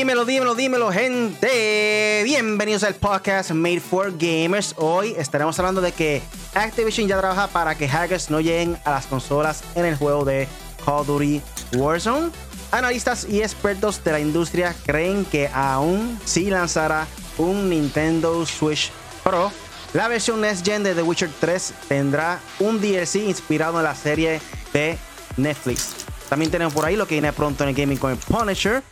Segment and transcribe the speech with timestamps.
[0.00, 2.22] Dímelo, dímelo, dímelo, gente.
[2.24, 4.74] Bienvenidos al podcast Made for Gamers.
[4.78, 6.22] Hoy estaremos hablando de que
[6.54, 10.48] Activision ya trabaja para que hackers no lleguen a las consolas en el juego de
[10.86, 11.42] Call of Duty
[11.76, 12.30] Warzone.
[12.72, 18.90] Analistas y expertos de la industria creen que aún si lanzará un Nintendo Switch
[19.22, 19.52] Pro,
[19.92, 24.40] la versión Next Gen de The Witcher 3 tendrá un DLC inspirado en la serie
[24.72, 24.96] de
[25.36, 25.90] Netflix.
[26.30, 28.82] También tenemos por ahí lo que viene pronto en el gaming con el Punisher.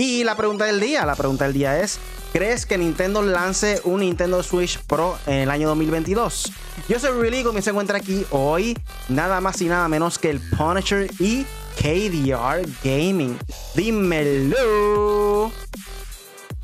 [0.00, 1.98] Y la pregunta del día, la pregunta del día es,
[2.32, 6.52] ¿crees que Nintendo lance un Nintendo Switch Pro en el año 2022?
[6.88, 10.40] Yo soy Really y se encuentra aquí hoy nada más y nada menos que el
[10.56, 11.44] Punisher y
[11.80, 13.36] KDR Gaming.
[13.74, 15.50] Dímelo.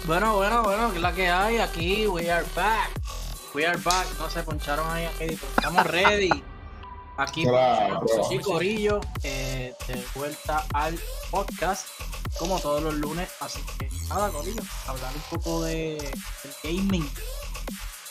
[0.05, 2.89] Bueno, bueno, bueno, que la que hay aquí, we are back.
[3.53, 6.31] We are back, no se poncharon ahí, estamos ready.
[7.17, 7.47] Aquí,
[8.29, 10.99] sí, Corillo, eh, de vuelta al
[11.31, 11.87] podcast
[12.39, 13.29] como todos los lunes.
[13.41, 15.97] Así que nada, Corillo, hablar un poco de,
[16.65, 17.09] gaming.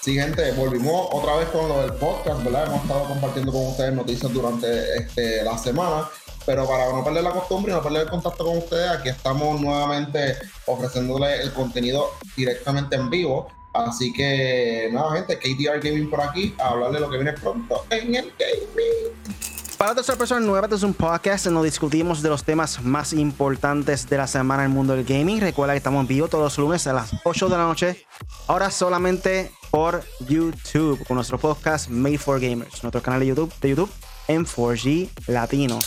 [0.01, 2.67] Sí, gente, volvimos otra vez con lo del podcast, ¿verdad?
[2.67, 6.09] Hemos estado compartiendo con ustedes noticias durante este, la semana,
[6.45, 9.59] pero para no perder la costumbre y no perder el contacto con ustedes, aquí estamos
[9.59, 13.47] nuevamente ofreciéndole el contenido directamente en vivo.
[13.73, 18.15] Así que nada, gente, KTR Gaming por aquí, a hablarle lo que viene pronto en
[18.15, 19.43] el gaming.
[19.77, 22.81] Para todas las personas nuevas, este es un podcast en donde discutimos de los temas
[22.83, 25.41] más importantes de la semana en el mundo del gaming.
[25.41, 28.05] Recuerda que estamos en vivo todos los lunes a las 8 de la noche,
[28.47, 33.69] ahora solamente por YouTube, con nuestro podcast Made for Gamers, nuestro canal de YouTube, de
[33.69, 33.91] YouTube
[34.27, 35.79] en 4G Latino.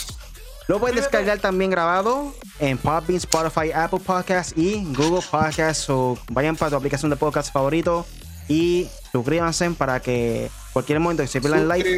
[0.67, 5.89] Lo puedes descargar también grabado en Podbean, Spotify, Apple Podcasts y Google Podcasts.
[5.89, 8.05] O vayan para tu aplicación de podcast favorito
[8.49, 11.89] y suscríbanse para que cualquier momento que se pierdan el like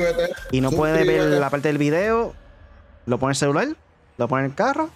[0.52, 2.36] y no pueden ver la parte del video,
[3.08, 3.68] lo pone en el celular,
[4.18, 4.92] lo pone en el carro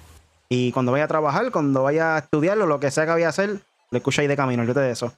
[0.49, 3.25] y cuando vaya a trabajar, cuando vaya a estudiar o lo que sea que vaya
[3.25, 3.59] a hacer,
[3.89, 4.63] lo escucha ahí de camino.
[4.65, 5.11] Yo te de eso.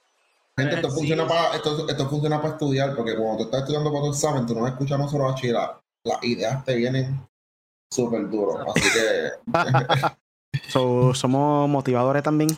[0.57, 4.05] Gente, esto funciona, para, esto, esto, funciona para estudiar, porque cuando tú estás estudiando para
[4.05, 5.81] tu examen, tú no escuchas no solo bachillerato.
[6.05, 7.19] Las ideas te vienen
[7.91, 8.65] súper duros.
[8.75, 9.31] Así que.
[11.17, 12.49] somos motivadores también.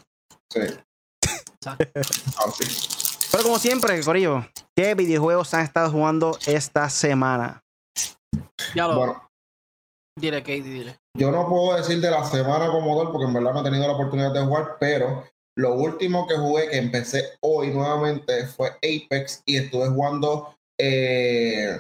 [0.52, 0.62] Sí.
[3.32, 4.46] Pero como siempre, Corillo,
[4.76, 7.64] ¿qué videojuegos han estado jugando esta semana?
[8.76, 8.98] Ya lo.
[8.98, 9.30] Bueno,
[10.20, 11.00] dile, Katie, dile.
[11.18, 13.88] Yo no puedo decir de la semana como tal, porque en verdad no he tenido
[13.88, 15.24] la oportunidad de jugar, pero
[15.58, 21.80] lo último que jugué, que empecé hoy nuevamente, fue Apex y estuve jugando eh,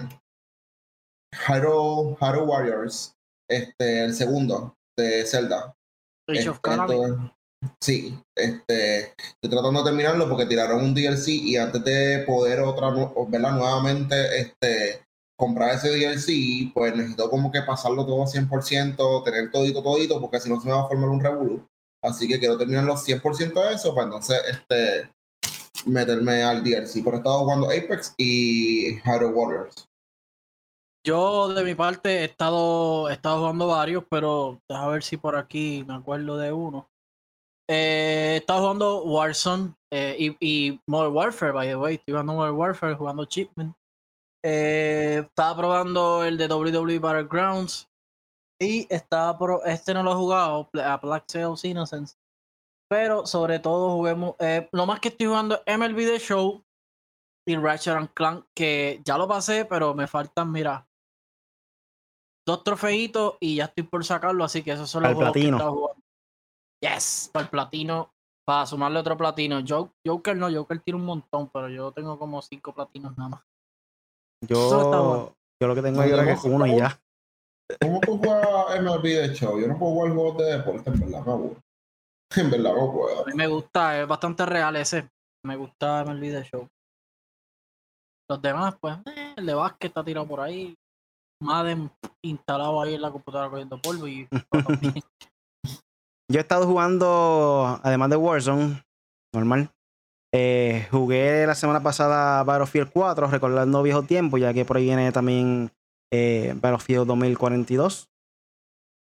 [1.47, 3.15] Hero, Warriors,
[3.47, 5.75] este, el segundo de Zelda.
[6.27, 6.59] Age of
[7.81, 12.93] Sí, este, estoy tratando de terminarlo porque tiraron un DLC y antes de poder otra,
[13.27, 19.81] verla nuevamente, este, comprar ese DLC, pues necesito como que pasarlo todo 100%, tener todito,
[19.81, 21.67] todito, porque si no se me va a formar un revolú.
[22.03, 25.09] Así que quiero terminar los 100% de eso, pues entonces, este,
[25.85, 27.03] meterme al DLC.
[27.03, 29.87] Por he estado jugando Apex y Hyrule Warriors.
[31.07, 35.37] Yo de mi parte he estado, he estado jugando varios, pero a ver si por
[35.37, 36.89] aquí me acuerdo de uno.
[37.69, 41.95] Eh, estaba jugando Warzone eh, y, y, Modern Warfare, by the way.
[41.95, 43.73] Estoy jugando Modern Warfare, jugando Chipman.
[44.43, 47.87] Eh, estaba probando el de WWE Battlegrounds.
[48.59, 52.17] Y estaba pro, este no lo he jugado, a Black Sails Innocence.
[52.89, 54.35] Pero sobre todo juguemos.
[54.39, 56.65] Eh, lo más que estoy jugando es MLB The Show
[57.47, 60.85] y Ratchet and Clank, que ya lo pasé, pero me faltan, mira,
[62.47, 65.69] dos trofeitos y ya estoy por sacarlo, así que esos son los juegos que estaba
[65.69, 66.01] jugando.
[66.81, 68.13] Yes, para el platino,
[68.45, 69.61] para sumarle otro platino.
[69.67, 73.43] Joker no, Joker tiene un montón, pero yo tengo como cinco platinos nada más.
[74.47, 76.97] Yo, yo lo que tengo ahí es uno y ya.
[77.81, 79.59] ¿Cómo tú juegas MLB de show?
[79.59, 83.21] Yo no puedo jugar juegos de deporte, en verdad, me En verdad no puedo.
[83.23, 85.09] A mí me gusta, es bastante real ese.
[85.43, 86.67] Me gusta MLB de show.
[88.29, 90.77] Los demás, pues, eh, el de básquet está tirado por ahí.
[91.39, 91.91] Madden
[92.21, 94.27] instalado ahí en la computadora cogiendo polvo y
[96.29, 98.83] Yo he estado jugando, además de Warzone,
[99.33, 99.71] normal.
[100.33, 105.13] Eh, jugué la semana pasada Battlefield 4, recordando viejo tiempo, ya que por ahí viene
[105.13, 105.71] también
[106.11, 108.09] eh, Battlefield 2042.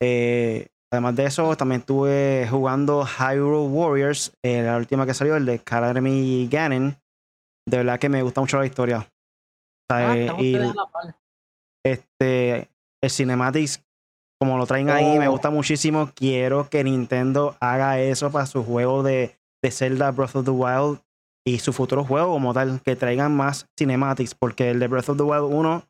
[0.03, 5.55] Eh, además de eso, también estuve jugando Hyrule Warriors, la última que salió, el de
[5.55, 6.95] Academy Ganon.
[7.67, 9.09] De verdad que me gusta mucho la historia.
[9.89, 10.55] Ah, y,
[11.85, 12.69] este,
[13.01, 13.85] el cinematics
[14.39, 15.31] como lo traen ahí, me oh.
[15.31, 16.11] gusta muchísimo.
[16.13, 20.99] Quiero que Nintendo haga eso para su juego de, de Zelda Breath of the Wild
[21.47, 25.17] y su futuro juego como tal, que traigan más cinematics, porque el de Breath of
[25.17, 25.83] the Wild 1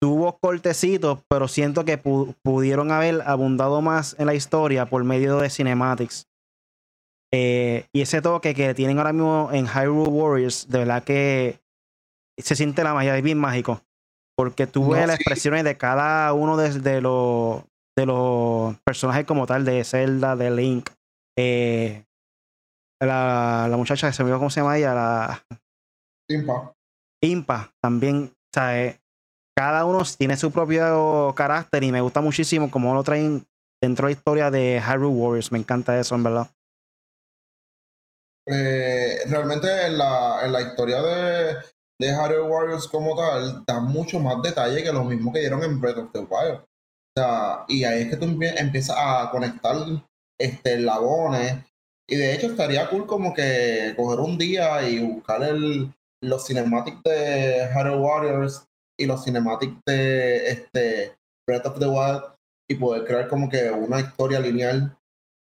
[0.00, 5.50] tuvo cortecitos, pero siento que pudieron haber abundado más en la historia por medio de
[5.50, 6.28] cinematics.
[7.32, 11.60] Eh, y ese toque que tienen ahora mismo en Hyrule Warriors, de verdad que
[12.38, 13.80] se siente la magia, es bien mágico.
[14.36, 17.62] Porque tú ves las expresiones de cada uno de, los,
[17.96, 20.90] de los personajes como tal, de Zelda, de Link.
[21.38, 22.04] Eh,
[23.00, 25.44] la, la, muchacha que se me olvidó cómo se llama ella, la.
[26.28, 26.72] Impa.
[27.22, 28.32] Impa, también.
[28.32, 28.98] O sea,
[29.56, 33.46] cada uno tiene su propio carácter y me gusta muchísimo cómo lo traen
[33.80, 35.52] dentro de la historia de Hyrule Warriors.
[35.52, 36.48] Me encanta eso, en verdad.
[38.46, 41.56] Eh, realmente en la, en la historia de,
[42.04, 45.80] de Hyrule Warriors como tal, da mucho más detalle que lo mismo que dieron en
[45.80, 46.60] Breath of the Wild.
[46.60, 49.76] O sea, y ahí es que tú empiezas a conectar
[50.38, 51.64] este, lagones.
[52.08, 55.90] Y de hecho estaría cool como que coger un día y buscar el,
[56.22, 58.66] los cinematics de Hyrule Warriors
[58.98, 61.14] y los cinematics de este,
[61.46, 62.22] Breath of the Wild
[62.68, 64.96] y poder crear como que una historia lineal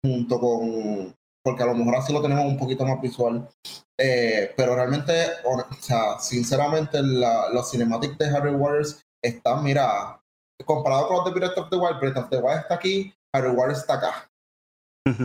[0.03, 1.14] junto con,
[1.46, 3.48] porque a lo mejor así lo tenemos un poquito más visual.
[3.96, 5.12] Eh, pero realmente,
[5.44, 10.20] o, sea, sinceramente, los cinematics de Harry Warriors están, mira,
[10.64, 13.50] comparado con los de Breath of the Wild, Breath of the Wild está aquí, Harry
[13.50, 14.28] Warriors está acá.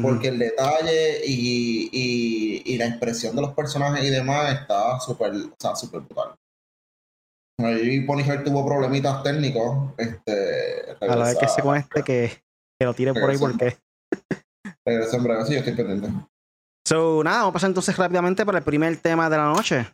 [0.04, 5.34] Porque el detalle y, y, y, la expresión de los personajes y demás está súper,
[5.34, 6.36] o sea, súper brutal.
[7.58, 9.92] Ahí Ponyhead tuvo problemitas técnicos.
[9.98, 12.44] Este, a la vez que se conecte, que,
[12.80, 13.76] que lo tire por ahí porque
[14.86, 16.10] En breve, sí, estoy pendiente.
[16.88, 19.88] So, nada, vamos a pasar entonces rápidamente para el primer tema de la noche.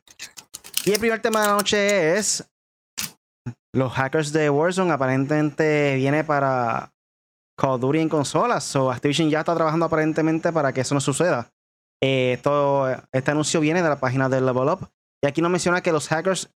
[0.86, 2.50] Y el primer tema de la noche es
[3.74, 6.94] los hackers de Warzone aparentemente viene para
[7.58, 8.64] Call of Duty en consolas.
[8.64, 11.52] So Activision ya está trabajando aparentemente para que eso no suceda.
[12.02, 14.90] Eh, esto, este anuncio viene de la página de Level Up.
[15.22, 16.50] Y aquí nos menciona que los hackers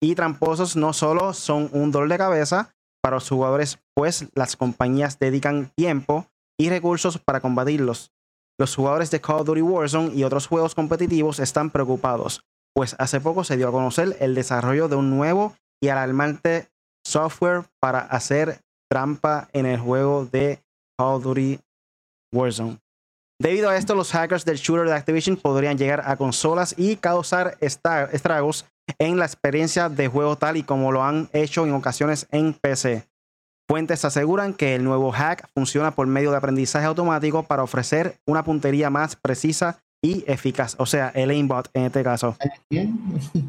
[0.00, 5.18] y tramposos no solo son un dolor de cabeza para los jugadores, pues las compañías
[5.18, 6.26] dedican tiempo
[6.58, 8.12] y recursos para combatirlos.
[8.58, 12.42] Los jugadores de Call of Duty Warzone y otros juegos competitivos están preocupados,
[12.74, 16.68] pues hace poco se dio a conocer el desarrollo de un nuevo y alarmante
[17.06, 18.60] software para hacer
[18.90, 20.62] trampa en el juego de
[20.98, 21.60] Call of Duty
[22.34, 22.78] Warzone.
[23.40, 27.56] Debido a esto, los hackers del shooter de Activision podrían llegar a consolas y causar
[27.60, 28.66] estragos
[28.98, 33.06] en la experiencia de juego tal y como lo han hecho en ocasiones en PC.
[33.68, 38.42] Fuentes aseguran que el nuevo hack funciona por medio de aprendizaje automático para ofrecer una
[38.42, 42.36] puntería más precisa y eficaz, o sea, el aimbot en este caso.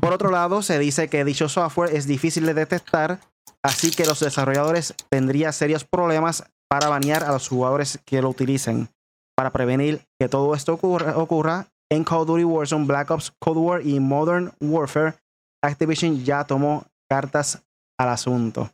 [0.02, 3.20] Por otro lado, se dice que dicho software es difícil de detectar,
[3.64, 8.90] así que los desarrolladores tendrían serios problemas para banear a los jugadores que lo utilicen.
[9.38, 13.88] Para prevenir que todo esto ocurra, en Call of Duty Warzone, Black Ops, Cold War
[13.88, 15.16] y Modern Warfare,
[15.64, 17.64] Activision ya tomó cartas
[17.98, 18.70] al asunto.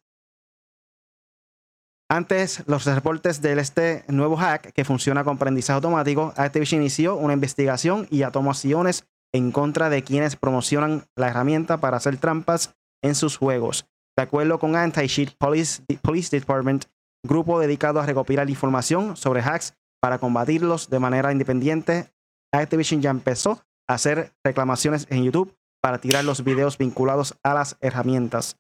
[2.10, 7.34] Antes, los reportes de este nuevo hack que funciona con aprendizaje automático, Activision inició una
[7.34, 13.16] investigación y tomó acciones en contra de quienes promocionan la herramienta para hacer trampas en
[13.16, 13.88] sus juegos.
[14.16, 16.86] De acuerdo con Anti-Cheat Police, Police Department,
[17.24, 22.14] grupo dedicado a recopilar información sobre hacks para combatirlos de manera independiente,
[22.54, 27.78] Activision ya empezó a hacer reclamaciones en YouTube para tirar los videos vinculados a las
[27.82, 28.58] herramientas.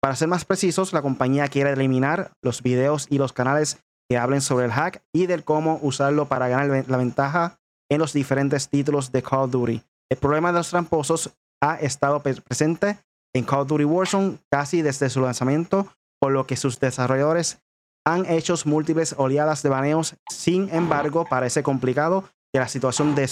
[0.00, 3.78] Para ser más precisos, la compañía quiere eliminar los videos y los canales
[4.08, 7.58] que hablen sobre el hack y del cómo usarlo para ganar la ventaja
[7.90, 9.82] en los diferentes títulos de Call of Duty.
[10.10, 12.98] El problema de los tramposos ha estado presente
[13.34, 15.88] en Call of Duty Warzone casi desde su lanzamiento,
[16.20, 17.60] por lo que sus desarrolladores
[18.06, 20.14] han hecho múltiples oleadas de baneos.
[20.30, 23.28] Sin embargo, parece complicado que la situación de,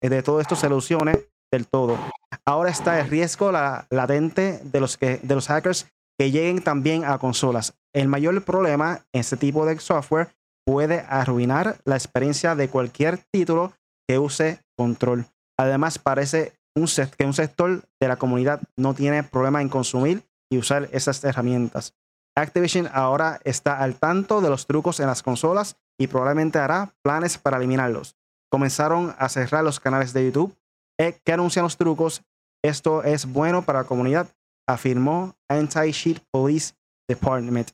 [0.00, 1.98] de todo esto se solucione del todo.
[2.46, 5.86] Ahora está el riesgo latente de los, que, de los hackers
[6.18, 7.74] que lleguen también a consolas.
[7.92, 13.72] El mayor problema en este tipo de software puede arruinar la experiencia de cualquier título
[14.08, 15.26] que use control.
[15.58, 20.88] Además, parece que un sector de la comunidad no tiene problema en consumir y usar
[20.92, 21.94] esas herramientas.
[22.36, 27.38] Activision ahora está al tanto de los trucos en las consolas y probablemente hará planes
[27.38, 28.16] para eliminarlos.
[28.50, 30.56] Comenzaron a cerrar los canales de YouTube
[30.98, 32.22] eh, que anuncian los trucos.
[32.64, 34.28] Esto es bueno para la comunidad
[34.68, 36.74] afirmó Anti-Cheat Police
[37.08, 37.70] Department.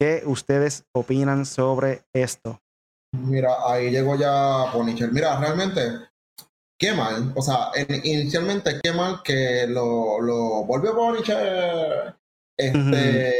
[0.00, 2.60] ¿Qué ustedes opinan sobre esto?
[3.12, 5.12] Mira, ahí llegó ya Ponicher.
[5.12, 5.80] Mira, realmente,
[6.78, 7.32] qué mal.
[7.36, 7.70] O sea,
[8.02, 12.16] inicialmente, qué mal que lo, lo volvió Ponicher.
[12.56, 13.32] Este,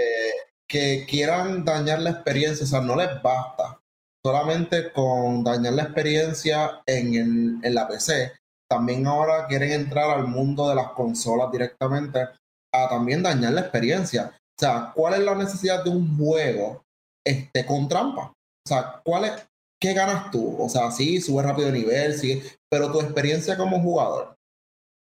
[0.69, 2.65] que quieran dañar la experiencia.
[2.65, 3.81] O sea, no les basta
[4.25, 8.33] solamente con dañar la experiencia en, el, en la PC.
[8.69, 12.29] También ahora quieren entrar al mundo de las consolas directamente
[12.73, 14.33] a también dañar la experiencia.
[14.35, 16.85] O sea, ¿cuál es la necesidad de un juego
[17.25, 18.33] este, con trampa?
[18.65, 19.33] O sea, ¿cuál es,
[19.81, 20.57] ¿qué ganas tú?
[20.59, 24.37] O sea, sí, sube rápido de nivel, sí, pero tu experiencia como jugador,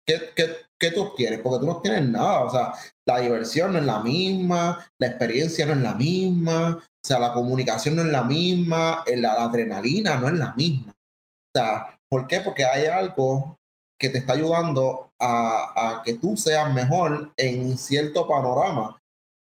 [0.06, 1.40] ¿qué, qué, qué tú obtienes?
[1.40, 2.72] Porque tú no tienes nada, o sea,
[3.06, 7.32] la diversión no es la misma, la experiencia no es la misma, o sea, la
[7.32, 10.92] comunicación no es la misma, la, la adrenalina no es la misma.
[10.92, 12.40] O sea, ¿por qué?
[12.40, 13.58] Porque hay algo
[13.98, 18.98] que te está ayudando a, que tú seas mejor en cierto panorama.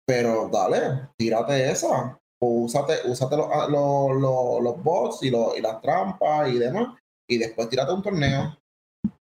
[0.07, 2.17] Pero dale, tírate esa.
[2.39, 6.95] O úsate, úsate los, los, los, bots y, y las trampas y demás.
[7.27, 8.57] Y después tírate un torneo.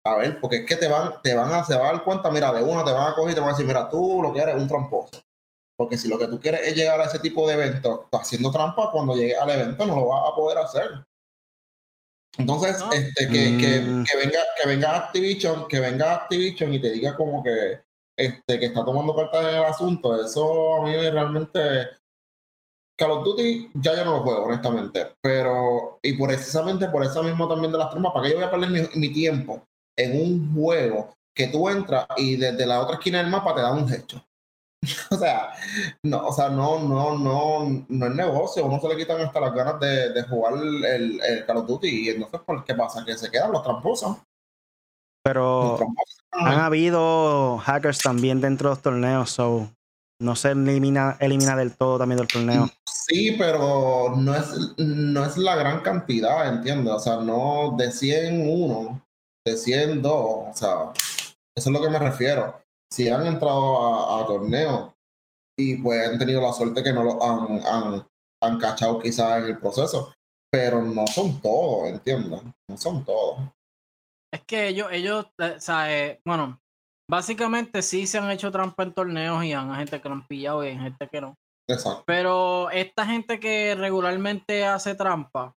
[0.04, 2.30] A ver, porque es que te van, te van a, se van a dar cuenta,
[2.30, 4.32] mira, de una te van a coger y te van a decir, mira, tú lo
[4.32, 5.10] que eres es un tramposo.
[5.76, 8.90] Porque si lo que tú quieres es llegar a ese tipo de evento haciendo trampa,
[8.92, 11.06] cuando llegue al evento no lo vas a poder hacer.
[12.38, 14.04] Entonces, este, que, que, mm.
[14.04, 17.80] que, venga, que venga Activision, que venga Activision y te diga como que,
[18.16, 21.88] este, que está tomando cartas en el asunto, eso a mí realmente
[23.00, 25.14] Call of Duty ya yo no lo juego, honestamente.
[25.22, 28.50] Pero, y precisamente por eso mismo también de las trampas, ¿para qué yo voy a
[28.50, 33.18] perder mi, mi, tiempo en un juego que tú entras y desde la otra esquina
[33.18, 34.22] del mapa te da un hecho?
[35.10, 35.52] o sea,
[36.02, 39.54] no, o sea, no, no, no, no es negocio, uno se le quitan hasta las
[39.54, 43.04] ganas de, de jugar el, el, Call of Duty y entonces, ¿qué pasa?
[43.04, 44.16] Que se quedan los tramposos.
[45.22, 45.78] Pero
[46.32, 49.68] han habido hackers también dentro de los torneos, so
[50.18, 52.70] no se elimina, elimina del todo también del torneo.
[52.86, 56.94] Sí, pero no es, no es la gran cantidad, ¿entiendes?
[56.94, 59.02] O sea, no de 100 uno,
[59.44, 60.92] de 100 dos, o sea,
[61.54, 62.60] eso es lo que me refiero
[62.92, 64.92] si han entrado a, torneos
[65.58, 68.06] y pues han tenido la suerte que no lo han, han,
[68.42, 70.12] han cachado quizás en el proceso,
[70.50, 72.42] pero no son todos, ¿entiendes?
[72.68, 73.40] No son todos.
[74.32, 76.60] Es que ellos, ellos, eh, o sea, eh, bueno,
[77.08, 80.64] básicamente sí se han hecho trampa en torneos y hay gente que lo han pillado
[80.64, 81.36] y hay gente que no.
[81.68, 82.04] Exacto.
[82.06, 85.54] Pero esta gente que regularmente hace trampa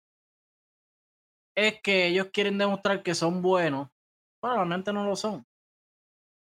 [1.56, 3.88] es que ellos quieren demostrar que son buenos,
[4.40, 5.46] pero realmente no lo son.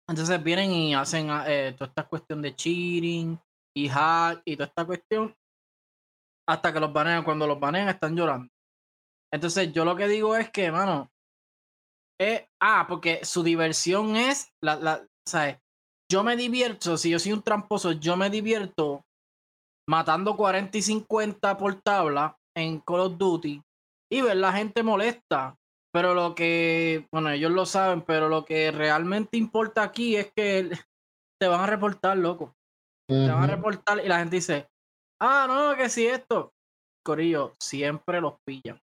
[0.09, 3.39] Entonces vienen y hacen eh, toda esta cuestión de cheating
[3.77, 5.35] y hack y toda esta cuestión
[6.49, 7.25] hasta que los banean.
[7.25, 8.49] Cuando los banean están llorando.
[9.33, 11.11] Entonces yo lo que digo es que, mano,
[12.21, 15.59] eh, ah, porque su diversión es, la, la, ¿sabes?
[16.11, 19.05] Yo me divierto, si yo soy un tramposo, yo me divierto
[19.89, 23.63] matando 40 y 50 por tabla en Call of Duty
[24.11, 25.57] y ver la gente molesta.
[25.97, 30.69] Pero lo que, bueno, ellos lo saben, pero lo que realmente importa aquí es que
[31.41, 32.55] te van a reportar, loco.
[33.09, 34.69] Te van a reportar y la gente dice,
[35.23, 36.53] ah, no, que si esto.
[37.03, 38.79] Corillo, siempre los pillan.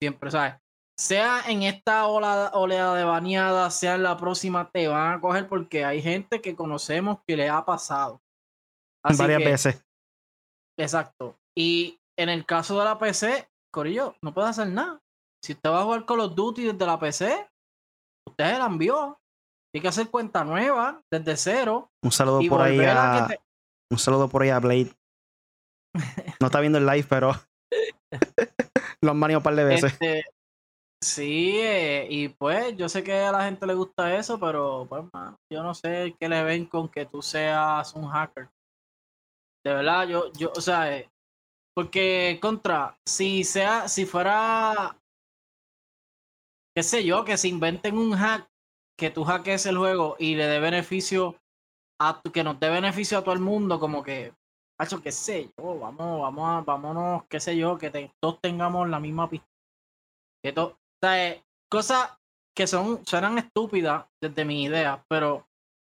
[0.00, 0.54] Siempre, ¿sabes?
[0.98, 5.46] Sea en esta oleada, oleada de baneada, sea en la próxima, te van a coger
[5.46, 8.22] porque hay gente que conocemos que le ha pasado.
[9.18, 9.84] Varias veces.
[10.78, 11.38] Exacto.
[11.54, 15.03] Y en el caso de la PC, Corillo, no puedes hacer nada.
[15.44, 17.46] Si usted va a jugar Call of Duty desde la PC,
[18.26, 19.20] usted se la envió.
[19.70, 21.90] Tiene que hacer cuenta nueva, desde cero.
[22.02, 23.28] Un saludo por ahí a...
[23.92, 24.94] Un saludo por ahí a Blade.
[26.40, 27.32] No está viendo el live, pero
[29.02, 29.92] lo han baneado un par de veces.
[29.92, 30.24] Este,
[31.02, 35.04] sí, eh, y pues yo sé que a la gente le gusta eso, pero pues
[35.12, 38.48] man, yo no sé qué le ven con que tú seas un hacker.
[39.62, 41.10] De verdad, yo, yo, o sea, eh,
[41.76, 44.98] porque contra, si sea, si fuera
[46.74, 48.48] qué sé yo, que se inventen un hack,
[48.98, 51.36] que tú hackees el juego y le dé beneficio
[52.00, 54.32] a que nos dé beneficio a todo el mundo, como que,
[54.80, 59.00] hacho, qué sé yo, vamos, vamos a, vámonos, qué sé yo, que todos tengamos la
[59.00, 59.46] misma pista.
[60.42, 62.18] Que to, o sea, eh, cosas
[62.54, 65.46] que son, suenan estúpidas desde mi idea, pero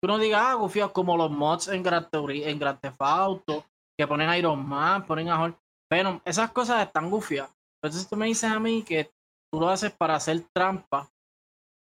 [0.00, 3.64] tú no digas, ah, gufios, como los mods en Grand, en Grand Theft Auto,
[3.98, 5.58] que ponen Iron Man, ponen a Hulk.
[5.90, 7.50] Pero esas cosas están gufias.
[7.82, 9.10] Entonces tú me dices a mí que
[9.52, 11.10] tú lo haces para hacer trampa.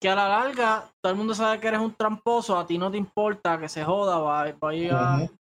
[0.02, 2.92] Que a la larga, todo el mundo sabe que eres un tramposo, a ti no
[2.92, 4.54] te importa que se joda, va,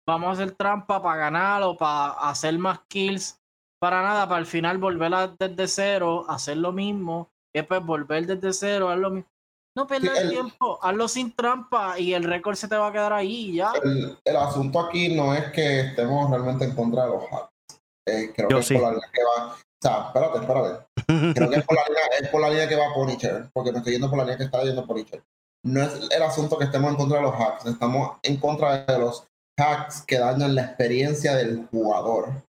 [0.07, 3.37] vamos a hacer trampa para ganar o para hacer más kills.
[3.81, 8.25] Para nada, para al final volver a, desde cero, hacer lo mismo, y después volver
[8.25, 9.29] desde cero, hacer lo mismo.
[9.77, 13.13] No pierdas el, tiempo, hazlo sin trampa y el récord se te va a quedar
[13.13, 13.71] ahí ya.
[13.83, 17.81] El, asunto aquí no es que estemos realmente en contra de los hacks.
[18.07, 20.85] Eh, creo que es por la que va, o sea, espérate, espérate.
[21.33, 23.77] Creo que es por, la línea, es por la línea que va Punisher, porque me
[23.77, 25.23] estoy yendo por la línea que está yendo Punisher.
[25.63, 28.99] No es el asunto que estemos en contra de los hacks, estamos en contra de
[28.99, 29.25] los
[29.57, 32.43] hacks que dañan la experiencia del jugador.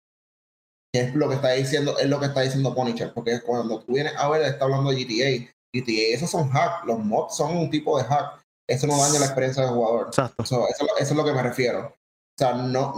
[0.91, 3.93] Que es lo que está diciendo, es lo que está diciendo Punisher, porque cuando tú
[3.93, 5.53] vienes a ver, está hablando de GTA.
[5.71, 8.43] GTA, esos son hacks, los mods son un tipo de hack.
[8.67, 10.07] Eso no daña la experiencia del jugador.
[10.07, 10.43] Exacto.
[10.43, 11.89] eso, eso, es lo que me refiero.
[11.89, 12.95] O sea, no,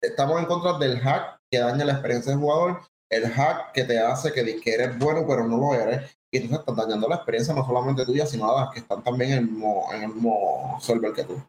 [0.00, 2.80] estamos en contra del hack que daña la experiencia del jugador
[3.16, 6.16] el hack que te hace que, que eres bueno, pero no lo eres.
[6.30, 9.32] Y entonces estás dañando la experiencia no solamente tuya, sino a las que están también
[9.32, 11.40] en el mismo, en el mismo server que tú.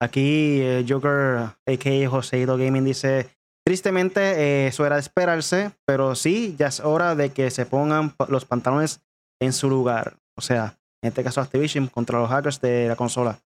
[0.00, 2.10] Aquí eh, Joker, a.k.a.
[2.10, 3.30] Joseito Gaming, dice,
[3.64, 8.14] tristemente eh, eso era de esperarse, pero sí, ya es hora de que se pongan
[8.28, 9.00] los pantalones
[9.40, 10.18] en su lugar.
[10.36, 13.40] O sea, en este caso Activision contra los hackers de la consola.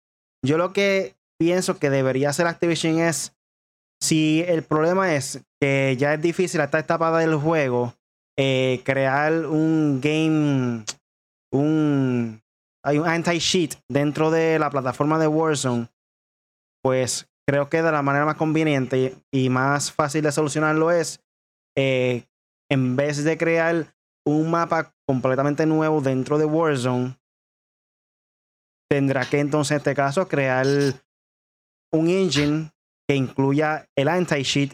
[0.46, 3.34] Yo lo que pienso que debería hacer Activision es,
[4.00, 7.94] si el problema es que ya es difícil a esta etapa del juego,
[8.38, 10.86] eh, crear un game,
[11.52, 12.42] un,
[12.84, 15.90] un anti-cheat dentro de la plataforma de Warzone,
[16.84, 21.24] pues creo que de la manera más conveniente y más fácil de solucionarlo es,
[21.76, 22.26] eh,
[22.70, 27.18] en vez de crear un mapa completamente nuevo dentro de Warzone,
[28.90, 30.68] tendrá que entonces en este caso crear
[31.92, 32.72] un engine
[33.08, 34.74] que incluya el anti-cheat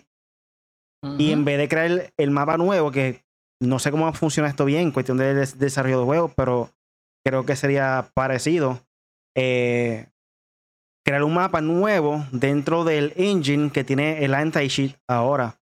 [1.19, 3.23] y en vez de crear el mapa nuevo, que
[3.61, 6.69] no sé cómo funciona esto bien, en cuestión de desarrollo de juegos, pero
[7.25, 8.79] creo que sería parecido.
[9.35, 10.07] Eh,
[11.05, 15.59] crear un mapa nuevo dentro del engine que tiene el anti-cheat ahora.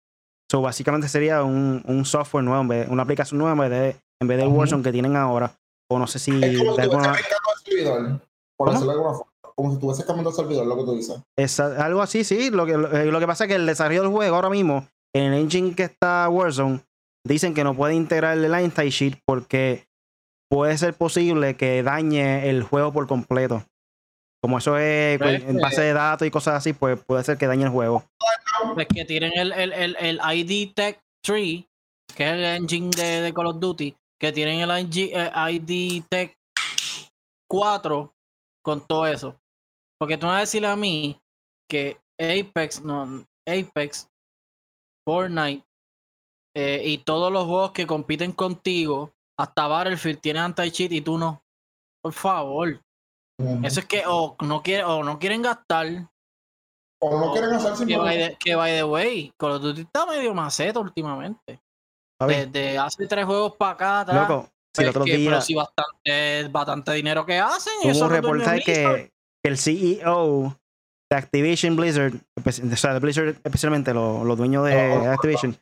[0.52, 4.38] So, básicamente sería un, un software nuevo, una aplicación nueva en vez de, en vez
[4.38, 5.52] del Warzone que tienen ahora.
[5.90, 6.32] O no sé si.
[6.44, 7.16] Es como si alguna...
[7.64, 8.22] servidor,
[8.58, 9.31] por decirlo de alguna forma.
[9.62, 11.22] Como si estuviese cambiando el servidor, lo que tú dices.
[11.38, 12.50] Es algo así, sí.
[12.50, 15.40] Lo que, lo que pasa es que el desarrollo del juego ahora mismo, en el
[15.40, 16.82] engine que está Warzone,
[17.24, 19.86] dicen que no puede integrar el anti-cheat porque
[20.50, 23.64] puede ser posible que dañe el juego por completo.
[24.42, 27.46] Como eso es pues, en base de datos y cosas así, pues puede ser que
[27.46, 28.04] dañe el juego.
[28.78, 31.66] Es que tienen el, el, el, el ID Tech 3,
[32.16, 35.14] que es el engine de, de Call of Duty, que tienen el ID,
[35.52, 36.34] ID Tech
[37.48, 38.12] 4
[38.64, 39.41] con todo eso.
[40.02, 41.22] Porque tú vas a decirle a mí
[41.70, 44.10] que Apex, no, Apex,
[45.06, 45.64] Fortnite
[46.56, 51.44] eh, y todos los juegos que compiten contigo, hasta Battlefield tienen anti-cheat y tú no.
[52.02, 52.82] Por favor.
[53.62, 56.10] Eso es que o no, quiere, o no quieren gastar.
[57.00, 60.08] O no quieren hacer que by, the, que by the way, Call of Duty está
[60.08, 61.62] medio maceta últimamente.
[62.28, 64.28] Desde hace tres juegos para acá atrás.
[64.28, 67.74] Loco, si el otro día, pero si bastante, bastante dinero que hacen.
[67.84, 69.11] Hubo eso un reportaje que
[69.44, 70.58] el CEO
[71.10, 72.14] de Activision Blizzard,
[72.46, 75.12] o sea, de Blizzard especialmente los, los dueños de oh, oh, oh.
[75.12, 75.58] Activision,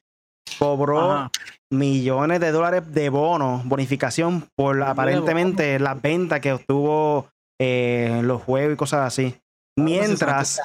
[0.58, 1.32] cobró
[1.72, 8.74] millones de dólares de bonos, bonificación por aparentemente las ventas que obtuvo eh, los juegos
[8.74, 9.36] y cosas así.
[9.78, 10.60] Mientras,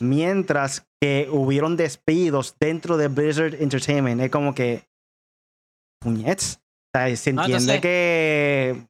[0.00, 4.20] mientras que hubieron despidos dentro de Blizzard Entertainment.
[4.20, 4.88] Es como que.
[6.00, 6.60] Puñets.
[6.94, 8.86] se entiende que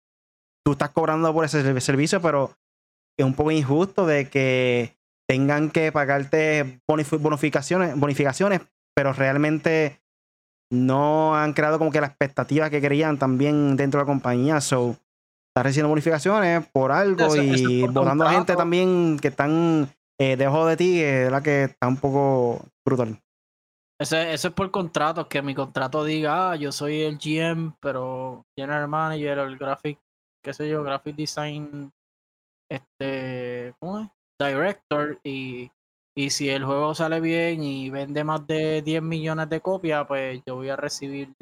[0.64, 2.52] tú estás cobrando por ese servicio, pero
[3.18, 4.96] es un poco injusto de que
[5.28, 8.60] tengan que pagarte bonificaciones, bonificaciones,
[8.94, 10.00] pero realmente
[10.70, 14.60] no han creado como que la expectativa que querían también dentro de la compañía.
[14.60, 14.96] So,
[15.50, 20.76] está recibiendo bonificaciones por algo y votando a gente también que están eh, debajo de
[20.76, 23.20] ti, es la que está un poco brutal.
[24.00, 28.46] Eso, eso es por contrato, que mi contrato diga, ah, yo soy el GM, pero
[28.56, 29.98] General Manager, el graphic,
[30.42, 31.92] qué sé yo, graphic design,
[32.70, 34.08] este, ¿cómo es?
[34.40, 35.70] Director, y,
[36.16, 40.40] y si el juego sale bien y vende más de 10 millones de copias, pues
[40.46, 41.32] yo voy a recibir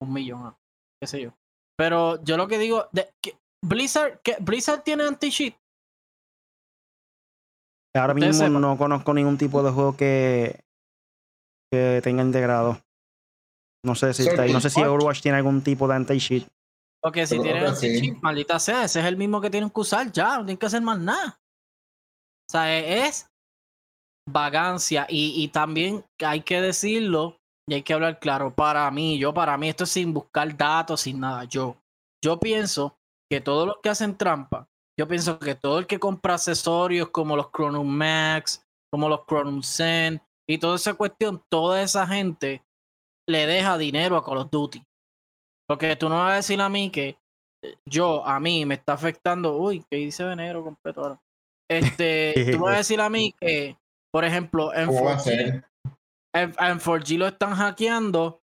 [0.00, 0.54] un millón,
[1.00, 1.34] qué sé yo.
[1.76, 5.54] Pero yo lo que digo, de, que Blizzard, que Blizzard tiene anti-cheat.
[7.94, 10.60] Ahora mismo no conozco ningún tipo de juego que,
[11.72, 12.80] que tenga integrado.
[13.84, 14.52] No sé si está ahí.
[14.52, 16.46] No sé si Overwatch tiene algún tipo de anti-cheat.
[17.06, 20.38] Porque si tiene anti-cheat, maldita sea, ese es el mismo que tienen que usar ya,
[20.38, 21.38] no tienen que hacer más nada.
[22.48, 23.30] O sea, es
[24.28, 25.06] vagancia.
[25.08, 27.38] Y, y también hay que decirlo,
[27.68, 31.02] y hay que hablar claro, para mí, yo para mí, esto es sin buscar datos,
[31.02, 31.44] sin nada.
[31.44, 31.76] Yo,
[32.24, 32.98] yo pienso
[33.30, 37.36] que todos los que hacen trampa, yo pienso que todo el que compra accesorios como
[37.36, 42.64] los Chronum Max, como los Chronum Zen y toda esa cuestión, toda esa gente
[43.28, 44.84] le deja dinero a Call of Duty.
[45.66, 47.18] Porque tú no vas a decir a mí que
[47.62, 49.56] eh, yo, a mí, me está afectando.
[49.56, 51.20] Uy, que dice venero completo ahora.
[51.68, 53.76] Este, tú vas a decir a mí que,
[54.12, 54.90] por ejemplo, en
[56.36, 58.42] en, 4G lo están hackeando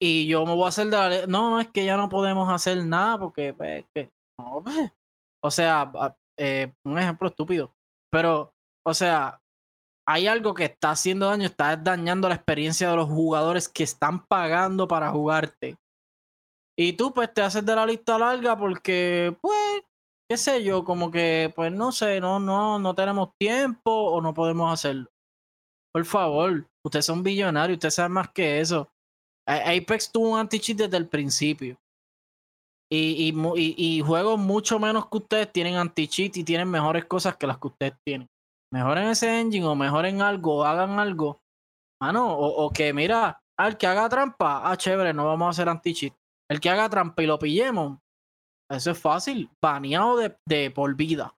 [0.00, 1.26] y yo me voy a hacer de la...
[1.26, 3.54] No, es que ya no podemos hacer nada porque...
[3.54, 3.84] Pues,
[4.38, 4.92] no, pues.
[5.42, 5.90] O sea,
[6.36, 7.74] eh, un ejemplo estúpido.
[8.10, 8.52] Pero,
[8.84, 9.40] o sea,
[10.06, 14.24] hay algo que está haciendo daño, está dañando la experiencia de los jugadores que están
[14.26, 15.76] pagando para jugarte.
[16.78, 19.82] Y tú pues te haces de la lista larga porque, pues,
[20.30, 24.32] qué sé yo, como que, pues no sé, no, no, no tenemos tiempo o no
[24.32, 25.08] podemos hacerlo.
[25.92, 28.88] Por favor, ustedes son billonarios, ustedes saben más que eso.
[29.44, 31.76] Apex tuvo un anti-cheat desde el principio.
[32.92, 37.48] Y, y, y, juegos mucho menos que ustedes tienen anti-cheat y tienen mejores cosas que
[37.48, 38.28] las que ustedes tienen.
[38.72, 41.40] Mejoren ese engine o mejoren algo, o hagan algo.
[42.00, 45.68] Mano, o, o que mira, al que haga trampa, ah, chévere, no vamos a hacer
[45.68, 46.17] anti-cheat.
[46.50, 47.98] El que haga trampa y lo pillemos,
[48.70, 51.34] eso es fácil, baneado de, de por vida.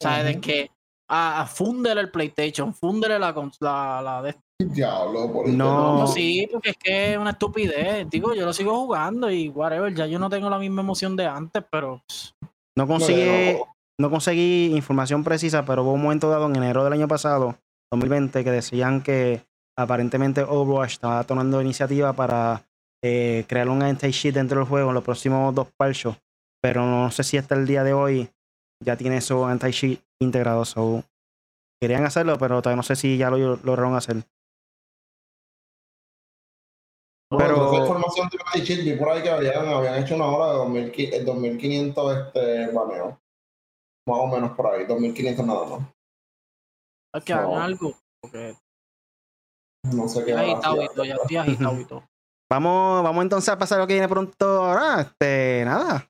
[0.00, 0.70] O sea, de que
[1.08, 5.98] a, a fundele el PlayStation, fundele la, la, la de Diablo, por No.
[5.98, 8.08] no, sí, porque es que es una estupidez.
[8.08, 11.26] Digo, yo lo sigo jugando y whatever, ya yo no tengo la misma emoción de
[11.26, 12.02] antes, pero
[12.76, 13.62] No consigue,
[14.00, 17.56] no conseguí información precisa, pero hubo un momento dado en enero del año pasado,
[17.92, 19.42] 2020, que decían que
[19.78, 22.62] aparentemente Overwatch estaba tomando iniciativa para
[23.08, 26.16] eh, crear un anti-cheat dentro del juego en los próximos dos parchos.
[26.62, 28.28] Pero no sé si hasta el día de hoy
[28.84, 30.70] ya tiene esos anti-cheat integrados.
[30.70, 31.04] So,
[31.80, 34.16] querían hacerlo, pero todavía no sé si ya lo lograron hacer.
[37.30, 40.52] Pero Pero- esa información de anti-cheat vi por ahí que habían, habían hecho una hora
[40.52, 43.20] de 2000, el 2500 este, baneo.
[44.08, 45.88] Más o menos por ahí, 2500 nada más.
[47.14, 47.40] hay que No.
[47.40, 47.94] hagan algo.
[48.20, 48.54] Porque
[49.92, 50.94] No sé qué estoy van a agitado y hacer.
[50.94, 52.08] todo, ya estoy agitado y todo.
[52.50, 55.00] Vamos, vamos entonces a pasar a lo que viene pronto ahora.
[55.00, 56.08] Este, nada.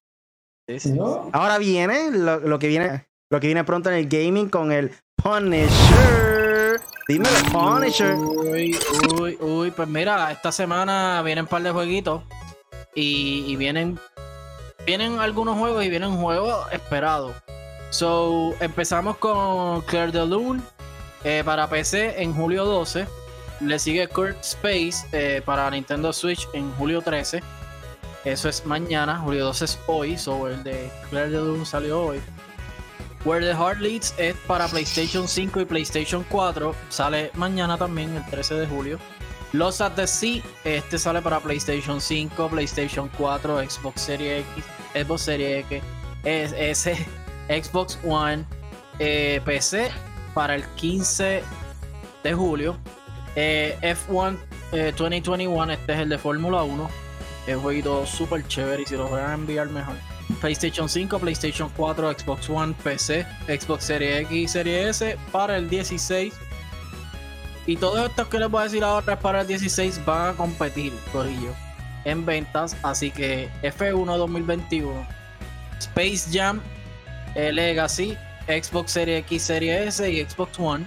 [0.69, 0.93] Sí, sí.
[0.93, 1.31] No.
[1.33, 4.93] Ahora viene lo, lo que viene lo que viene pronto en el gaming con el
[5.17, 6.81] Punisher.
[7.09, 8.15] Dímelo, Punisher.
[8.15, 8.79] Uy,
[9.21, 12.23] uy, uy, pues mira, esta semana vienen un par de jueguitos
[12.95, 13.99] y, y vienen
[14.85, 17.35] vienen algunos juegos y vienen juegos esperados.
[17.91, 20.63] So, empezamos con Claire de Lune
[21.25, 23.07] eh, para PC en julio 12.
[23.61, 27.43] Le sigue Kurt Space eh, para Nintendo Switch en julio 13.
[28.25, 32.21] Eso es mañana, julio 12 es hoy, so el de Claire de Lune salió hoy.
[33.25, 36.75] Where the Heart Leads es para PlayStation 5 y PlayStation 4.
[36.91, 38.99] Sale mañana también, el 13 de julio.
[39.53, 44.65] Los at the Sea, este sale para PlayStation 5, PlayStation 4, Xbox Series X,
[44.95, 45.83] Xbox Series X,
[46.25, 47.07] S,
[47.49, 48.45] Xbox One,
[48.99, 49.91] eh, PC
[50.35, 51.43] para el 15
[52.23, 52.77] de julio.
[53.37, 54.39] Eh, F1
[54.73, 56.91] eh, 2021, este es el de Fórmula 1.
[57.47, 59.95] Es un jueguito súper chévere y si lo juegan a enviar mejor.
[60.41, 65.69] PlayStation 5, PlayStation 4, Xbox One, PC, Xbox Series X y Series S para el
[65.69, 66.35] 16.
[67.67, 70.93] Y todos estos que les voy a decir ahora para el 16 van a competir,
[71.13, 71.53] Corillo,
[72.05, 72.77] en ventas.
[72.83, 75.07] Así que F1 2021,
[75.79, 76.61] Space Jam,
[77.35, 80.87] eh, Legacy, Xbox Series X, Series S y Xbox One.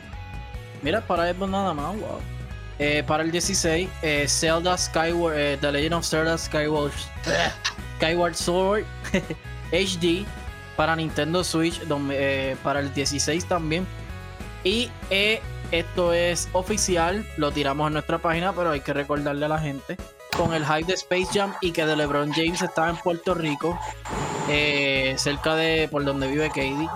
[0.81, 2.38] Mira, para Xbox nada más, wow.
[2.81, 6.93] Eh, para el 16, eh, Zelda Skyward, eh, The Legend of Zelda Skyward,
[7.97, 8.85] Skyward Sword
[9.73, 10.25] HD
[10.77, 13.85] para Nintendo Switch eh, para el 16 también.
[14.63, 14.89] Y
[15.71, 19.97] esto es oficial, lo tiramos en nuestra página, pero hay que recordarle a la gente.
[20.37, 23.77] Con el hype de Space Jam y que de LeBron James estaba en Puerto Rico,
[25.17, 26.87] cerca de por donde vive Katie.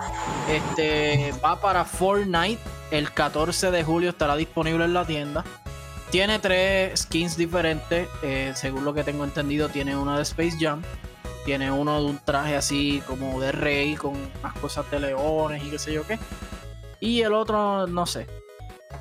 [0.48, 2.60] Este va para Fortnite.
[2.90, 5.44] El 14 de julio estará disponible en la tienda.
[6.14, 8.08] Tiene tres skins diferentes.
[8.22, 10.80] eh, según lo que tengo entendido, tiene uno de Space Jam.
[11.44, 15.70] Tiene uno de un traje así como de rey con unas cosas de leones y
[15.70, 16.20] qué sé yo qué.
[17.00, 18.28] Y el otro no sé.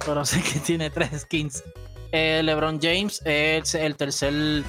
[0.04, 1.64] Pero sé que tiene tres skins.
[2.12, 4.64] Eh, LeBron James es el tercer.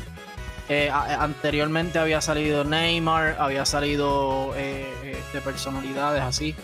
[0.69, 6.55] eh, anteriormente había salido Neymar, había salido de personalidades así.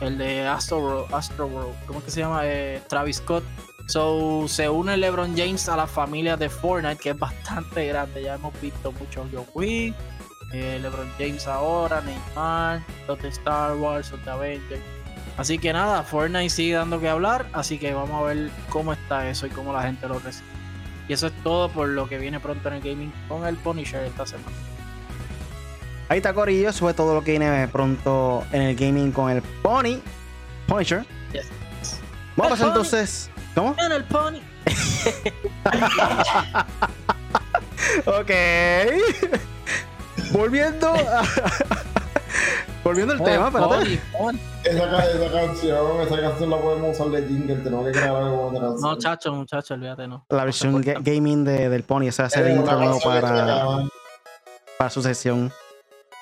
[0.00, 2.42] El de Astro World, Astro World, ¿cómo es que se llama?
[2.88, 3.44] Travis Scott.
[3.90, 8.22] So, se une LeBron James a la familia de Fortnite, que es bastante grande.
[8.22, 9.96] Ya hemos visto muchos John Wick,
[10.52, 14.80] eh, LeBron James ahora, Neymar, los de Star Wars, los de Avengers.
[15.36, 19.28] Así que nada, Fortnite sigue dando que hablar, así que vamos a ver cómo está
[19.28, 20.46] eso y cómo la gente lo recibe.
[21.08, 24.04] Y eso es todo por lo que viene pronto en el gaming con el Punisher
[24.04, 24.56] esta semana.
[26.08, 29.42] Ahí está Corillo, eso fue todo lo que viene pronto en el gaming con el
[29.42, 29.98] Pony.
[30.68, 31.04] Punisher.
[31.32, 31.48] Yes.
[32.36, 33.28] Vamos entonces.
[33.54, 33.74] ¿Cómo?
[33.78, 34.40] En el Pony.
[38.06, 38.30] Ok.
[40.32, 41.22] Volviendo a-
[42.84, 43.98] Volviendo al tema, Pony.
[44.64, 48.60] Esa, esa canción, esa canción la podemos usar de jingle, tenemos que crear algo esa
[48.60, 48.80] canción.
[48.80, 50.24] No, chacho, muchacho, olvídate, no.
[50.28, 52.78] La versión ga- gaming de- del Pony, ese va a ser el Es una intro
[52.78, 53.78] nuevo para,
[54.78, 55.52] para su sesión.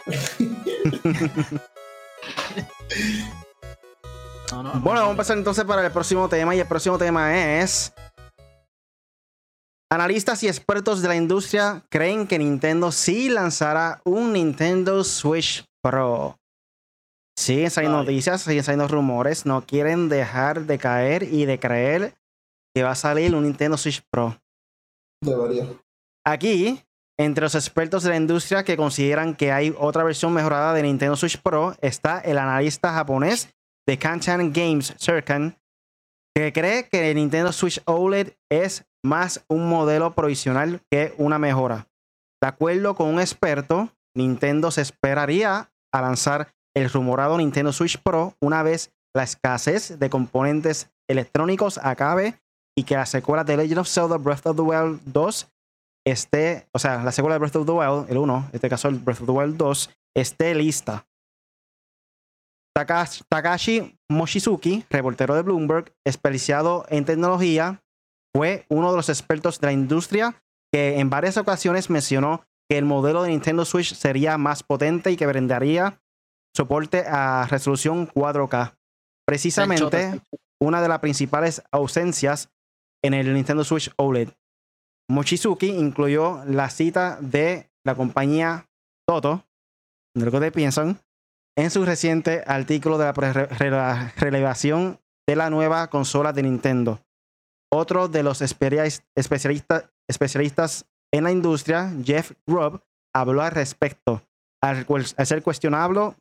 [4.52, 6.98] No, no, Bueno, no, vamos a pasar entonces para el próximo tema y el próximo
[6.98, 7.92] tema es...
[9.90, 16.38] Analistas y expertos de la industria creen que Nintendo sí lanzará un Nintendo Switch Pro.
[17.38, 18.04] Siguen saliendo Ay.
[18.04, 22.14] noticias, siguen saliendo rumores, no quieren dejar de caer y de creer
[22.74, 24.36] que va a salir un Nintendo Switch Pro.
[25.22, 25.66] Debería.
[26.26, 26.82] Aquí,
[27.18, 31.16] entre los expertos de la industria que consideran que hay otra versión mejorada de Nintendo
[31.16, 33.48] Switch Pro, está el analista japonés
[33.88, 35.56] de Kanchan Games, Serkan,
[36.36, 41.88] que cree que el Nintendo Switch OLED es más un modelo provisional que una mejora.
[42.42, 48.34] De acuerdo con un experto, Nintendo se esperaría a lanzar el rumorado Nintendo Switch Pro
[48.40, 52.34] una vez la escasez de componentes electrónicos acabe
[52.76, 55.48] y que la secuela de Legend of Zelda Breath of the Wild 2
[56.06, 58.88] esté, o sea, la secuela de Breath of the Wild, el 1, en este caso
[58.88, 61.07] el Breath of the Wild 2, esté lista.
[62.86, 67.82] Takashi Mochizuki, reportero de Bloomberg, especializado en tecnología,
[68.34, 72.84] fue uno de los expertos de la industria que en varias ocasiones mencionó que el
[72.84, 76.00] modelo de Nintendo Switch sería más potente y que brindaría
[76.54, 78.74] soporte a resolución 4K.
[79.26, 80.20] Precisamente
[80.60, 82.50] una de las principales ausencias
[83.02, 84.30] en el Nintendo Switch OLED.
[85.10, 88.68] Mochizuki incluyó la cita de la compañía
[89.06, 89.44] Toto,
[90.14, 91.00] de lo que piensan,
[91.58, 93.06] en su reciente artículo de
[93.70, 97.00] la relevación de la nueva consola de Nintendo.
[97.68, 102.80] Otro de los especialistas, especialistas en la industria, Jeff Grubb,
[103.12, 104.22] habló al respecto,
[104.62, 104.86] al,
[105.26, 106.14] ser cuestionado,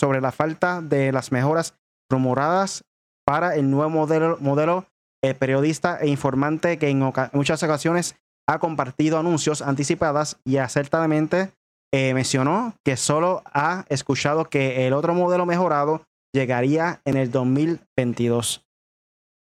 [0.00, 1.78] sobre la falta de las mejoras
[2.10, 2.84] rumoradas
[3.24, 4.86] para el nuevo modelo, modelo
[5.22, 8.16] el periodista e informante que en muchas ocasiones
[8.48, 11.52] ha compartido anuncios anticipadas y acertadamente
[11.94, 18.64] eh, mencionó que solo ha escuchado que el otro modelo mejorado llegaría en el 2022,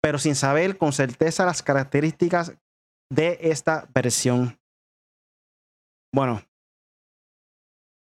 [0.01, 2.53] pero sin saber con certeza las características
[3.11, 4.59] de esta versión.
[6.13, 6.43] Bueno,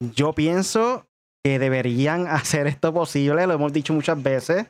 [0.01, 1.07] yo pienso
[1.43, 4.67] que deberían hacer esto posible, lo hemos dicho muchas veces,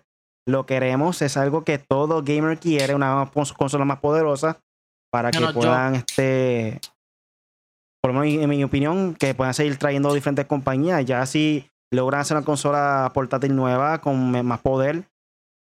[0.46, 4.60] lo queremos, es algo que todo gamer quiere, una consola más poderosa
[5.12, 6.80] para que puedan, este,
[8.02, 11.04] por lo menos en mi opinión, que puedan seguir trayendo diferentes compañías.
[11.04, 15.04] Ya si logran hacer una consola portátil nueva con más poder,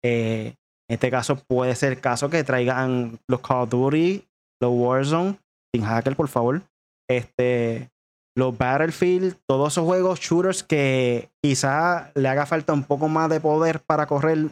[0.03, 0.55] eh,
[0.89, 4.23] en este caso puede ser el caso que traigan los Call of Duty,
[4.61, 5.37] los Warzone,
[5.73, 6.61] sin hacker, por favor.
[7.09, 7.89] Este,
[8.35, 13.41] los Battlefield, todos esos juegos shooters que quizá le haga falta un poco más de
[13.41, 14.49] poder para correr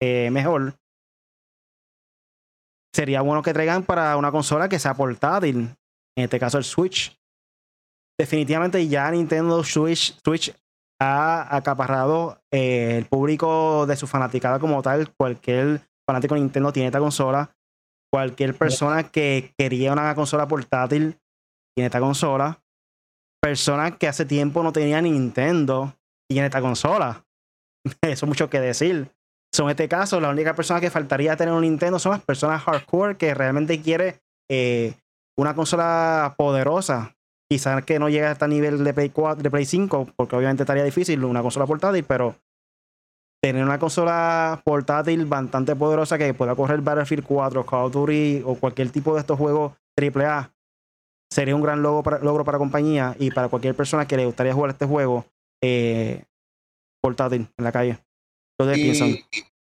[0.00, 0.74] eh, mejor,
[2.94, 5.74] sería bueno que traigan para una consola que sea portátil.
[6.16, 7.19] En este caso, el Switch.
[8.20, 10.54] Definitivamente ya Nintendo Switch, Switch
[11.00, 15.10] ha acaparrado eh, el público de su fanaticada como tal.
[15.16, 17.56] Cualquier fanático de Nintendo tiene esta consola.
[18.12, 21.18] Cualquier persona que quería una consola portátil
[21.74, 22.62] tiene esta consola.
[23.40, 25.94] Personas que hace tiempo no tenían Nintendo
[26.28, 27.24] tiene esta consola.
[28.02, 29.10] Eso es mucho que decir.
[29.50, 32.62] Son en este caso, la única persona que faltaría tener un Nintendo son las personas
[32.64, 34.92] hardcore que realmente quiere eh,
[35.38, 37.16] una consola poderosa.
[37.50, 40.84] Quizás que no llegue hasta nivel de Play 4, de Play 5, porque obviamente estaría
[40.84, 42.36] difícil una consola portátil, pero
[43.42, 48.54] tener una consola portátil bastante poderosa que pueda correr Battlefield 4, Call of Duty o
[48.54, 50.52] cualquier tipo de estos juegos AAA
[51.32, 54.52] sería un gran logro para, logro para compañía y para cualquier persona que le gustaría
[54.52, 55.24] jugar este juego
[55.62, 56.24] eh,
[57.02, 57.98] portátil en la calle.
[58.76, 59.24] Y,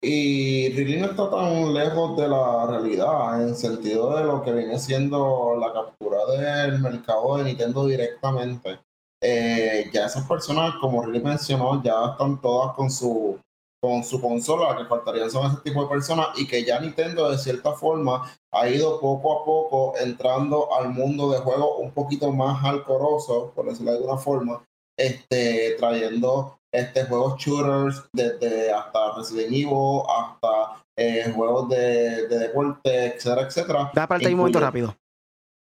[0.06, 4.78] Y really no está tan lejos de la realidad en sentido de lo que viene
[4.78, 8.80] siendo la captura del mercado de Nintendo directamente.
[9.22, 13.40] Eh, ya esas personas, como Riley mencionó, ya están todas con su
[13.80, 17.36] con su consola, que faltarían son ese tipo de personas y que ya Nintendo de
[17.36, 22.64] cierta forma ha ido poco a poco entrando al mundo de juegos un poquito más
[22.64, 24.64] alcoroso, por decirlo de alguna forma,
[24.98, 33.42] este, trayendo este, juegos shooters, desde hasta Resident Evil, hasta eh, juegos de, deporte, etcétera,
[33.42, 33.90] etcétera.
[33.94, 34.96] Da parte un momento rápido.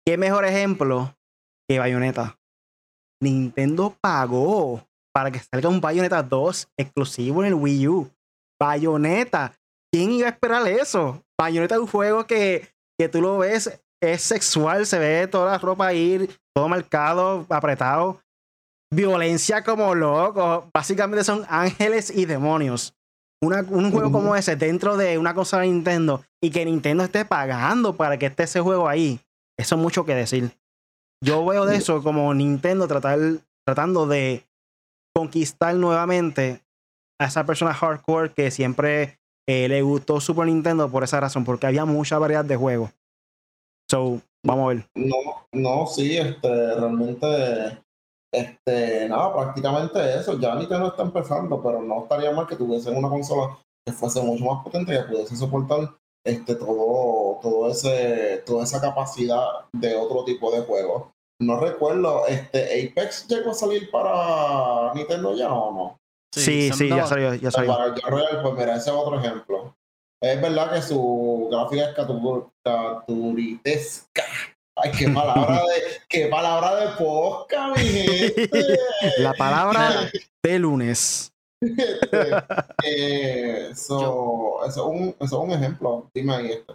[0.06, 1.14] ¿Qué mejor ejemplo
[1.68, 2.38] que Bayonetta?
[3.22, 4.82] Nintendo pagó
[5.14, 8.10] para que salga un Bayonetta 2 exclusivo en el Wii U.
[8.60, 9.54] Bayonetta.
[9.90, 11.22] ¿Quién iba a esperar eso?
[11.40, 12.68] Bayonetta es un juego que,
[12.98, 18.20] que tú lo ves, es sexual, se ve toda la ropa ahí, todo marcado, apretado
[18.90, 20.68] violencia como loco.
[20.72, 22.94] Básicamente son ángeles y demonios.
[23.40, 27.96] un juego como ese dentro de una consola de Nintendo y que Nintendo esté pagando
[27.96, 29.20] para que esté ese juego ahí.
[29.58, 30.52] Eso es mucho que decir.
[31.24, 33.18] Yo veo de eso como Nintendo tratar,
[33.66, 34.44] tratando de
[35.14, 36.62] conquistar nuevamente
[37.20, 41.66] a esa persona hardcore que siempre eh, le gustó Super Nintendo por esa razón, porque
[41.66, 42.90] había mucha variedad de juegos.
[43.90, 44.84] So, vamos a ver.
[44.94, 45.16] No,
[45.52, 47.82] no, sí, este, realmente
[48.32, 50.38] este, nada, prácticamente eso.
[50.38, 54.44] Ya Nintendo está empezando, pero no estaría mal que tuviesen una consola que fuese mucho
[54.44, 55.94] más potente y que pudiese soportar
[56.26, 61.04] este, todo, todo ese, toda esa capacidad de otro tipo de juegos.
[61.40, 65.98] No recuerdo, este Apex llegó a salir para Nintendo ya o no?
[66.34, 67.72] Sí, sí, ya salió, ya salió.
[67.72, 69.74] Para el Royal, pues mira, ese es otro ejemplo.
[70.20, 71.94] Es verdad que su gráfica es
[72.64, 74.24] caturitesca.
[74.80, 78.78] Ay, qué palabra de, qué palabra de posca, mi gente.
[79.18, 80.10] La palabra
[80.42, 81.32] de lunes.
[82.84, 86.10] eh, eso, es un, eso es un ejemplo.
[86.14, 86.74] Dime ahí este,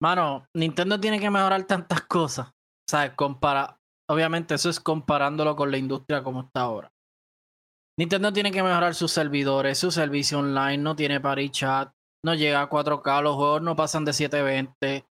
[0.00, 2.48] Mano, Nintendo tiene que mejorar tantas cosas.
[2.48, 6.92] O sea, compara, obviamente eso es comparándolo con la industria como está ahora.
[7.98, 11.92] Nintendo tiene que mejorar sus servidores, su servicio online, no tiene party chat,
[12.24, 15.09] no llega a 4K, los juegos no pasan de 720.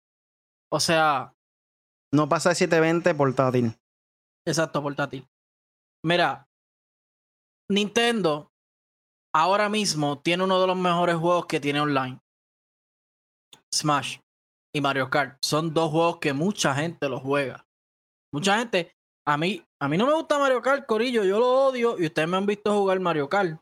[0.72, 1.32] O sea.
[2.12, 3.74] No pasa de 720 portátil.
[4.46, 5.26] Exacto, portátil.
[6.04, 6.46] Mira,
[7.68, 8.52] Nintendo
[9.34, 12.20] ahora mismo tiene uno de los mejores juegos que tiene online.
[13.74, 14.18] Smash
[14.74, 15.38] y Mario Kart.
[15.42, 17.66] Son dos juegos que mucha gente los juega.
[18.32, 18.94] Mucha gente,
[19.26, 22.28] a mí, a mí no me gusta Mario Kart, Corillo, yo lo odio y ustedes
[22.28, 23.60] me han visto jugar Mario Kart.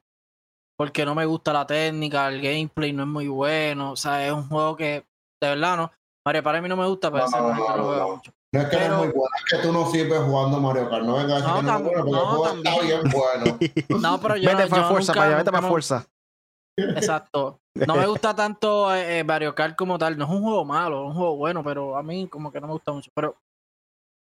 [0.77, 3.93] Porque no me gusta la técnica, el gameplay no es muy bueno.
[3.93, 5.07] O sea, es un juego que,
[5.41, 5.93] de verdad, no.
[6.25, 8.89] Mario para mí no me gusta, pero no, no, no, no, no es que pero,
[8.89, 11.05] no es muy bueno, es que tú no sirves jugando Mario Kart.
[11.05, 13.59] No vengas a decir no, que no es bueno, porque el juego está bien bueno.
[14.01, 14.51] No, pero yo.
[14.51, 16.07] Vete para fuerza, nunca, para allá, vete para fuerza.
[16.79, 17.61] Exacto.
[17.75, 20.17] No me gusta tanto eh, Mario Kart como tal.
[20.17, 22.69] No es un juego malo, es un juego bueno, pero a mí como que no
[22.69, 23.11] me gusta mucho.
[23.15, 23.37] Pero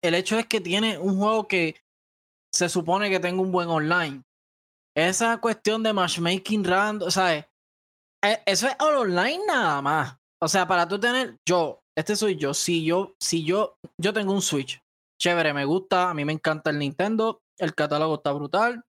[0.03, 1.77] el hecho es que tiene un juego que
[2.53, 4.23] se supone que tenga un buen online.
[4.97, 7.47] Esa cuestión de matchmaking random, o sea, eh,
[8.47, 10.17] eso es online nada más.
[10.41, 14.33] O sea, para tú tener, yo, este soy yo, si yo, si yo, yo tengo
[14.33, 14.83] un Switch,
[15.21, 18.85] chévere, me gusta, a mí me encanta el Nintendo, el catálogo está brutal,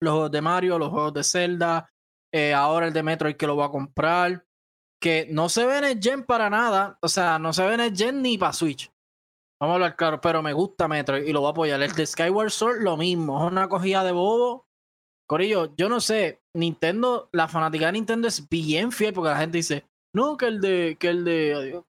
[0.00, 1.90] los juegos de Mario, los juegos de Zelda,
[2.32, 4.44] eh, ahora el de Metroid que lo voy a comprar,
[5.00, 7.80] que no se ve en el Gen para nada, o sea, no se ve en
[7.80, 8.90] el Gen ni para Switch.
[9.60, 11.82] Vamos a hablar claro, pero me gusta Metroid y lo voy a apoyar.
[11.82, 14.66] El de Skyward Sword, lo mismo, es una cogida de bobo.
[15.28, 19.58] Corillo, yo no sé, Nintendo, la fanática de Nintendo es bien fiel porque la gente
[19.58, 21.84] dice, no, que el de, que el de,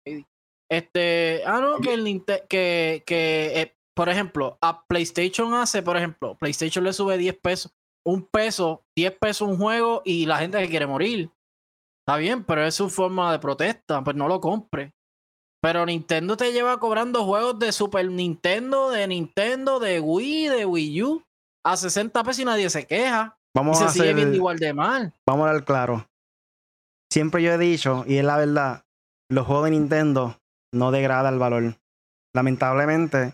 [0.77, 5.97] este, ah, no, que el Nintendo, que, que eh, por ejemplo, a PlayStation hace, por
[5.97, 7.73] ejemplo, PlayStation le sube 10 pesos,
[8.05, 11.31] un peso, 10 pesos un juego y la gente que quiere morir.
[12.05, 14.93] Está bien, pero es su forma de protesta, pues no lo compre.
[15.61, 21.03] Pero Nintendo te lleva cobrando juegos de Super Nintendo, de Nintendo, de Wii, de Wii
[21.03, 21.23] U
[21.65, 23.37] a 60 pesos y nadie se queja.
[23.55, 25.13] Vamos y se a sigue hacer, viendo igual de mal.
[25.25, 26.09] Vamos a hablar claro.
[27.09, 28.83] Siempre yo he dicho, y es la verdad,
[29.29, 30.42] los juegos de Nintendo
[30.73, 31.75] no degradan el valor.
[32.35, 33.33] Lamentablemente,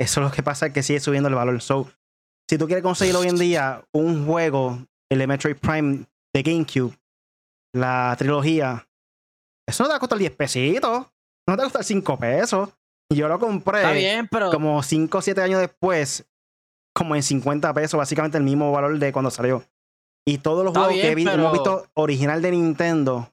[0.00, 1.60] eso es lo que pasa, es que sigue subiendo el valor.
[1.62, 1.90] So,
[2.48, 4.78] si tú quieres conseguir hoy en día un juego,
[5.10, 6.94] el Metroid Prime de GameCube,
[7.74, 8.86] la trilogía,
[9.66, 11.06] eso no te va a costar 10 pesitos,
[11.48, 12.70] no te va a costar 5 pesos.
[13.10, 16.26] Y yo lo compré Está bien, pero como 5 o 7 años después,
[16.94, 19.64] como en 50 pesos, básicamente el mismo valor de cuando salió.
[20.26, 23.30] Y todos los Está juegos bien, que vi- pero- hemos visto original de Nintendo,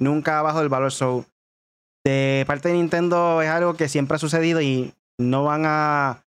[0.00, 0.92] nunca ha bajado el valor.
[0.92, 1.24] So,
[2.04, 6.22] de parte de Nintendo es algo que siempre ha sucedido y no van a.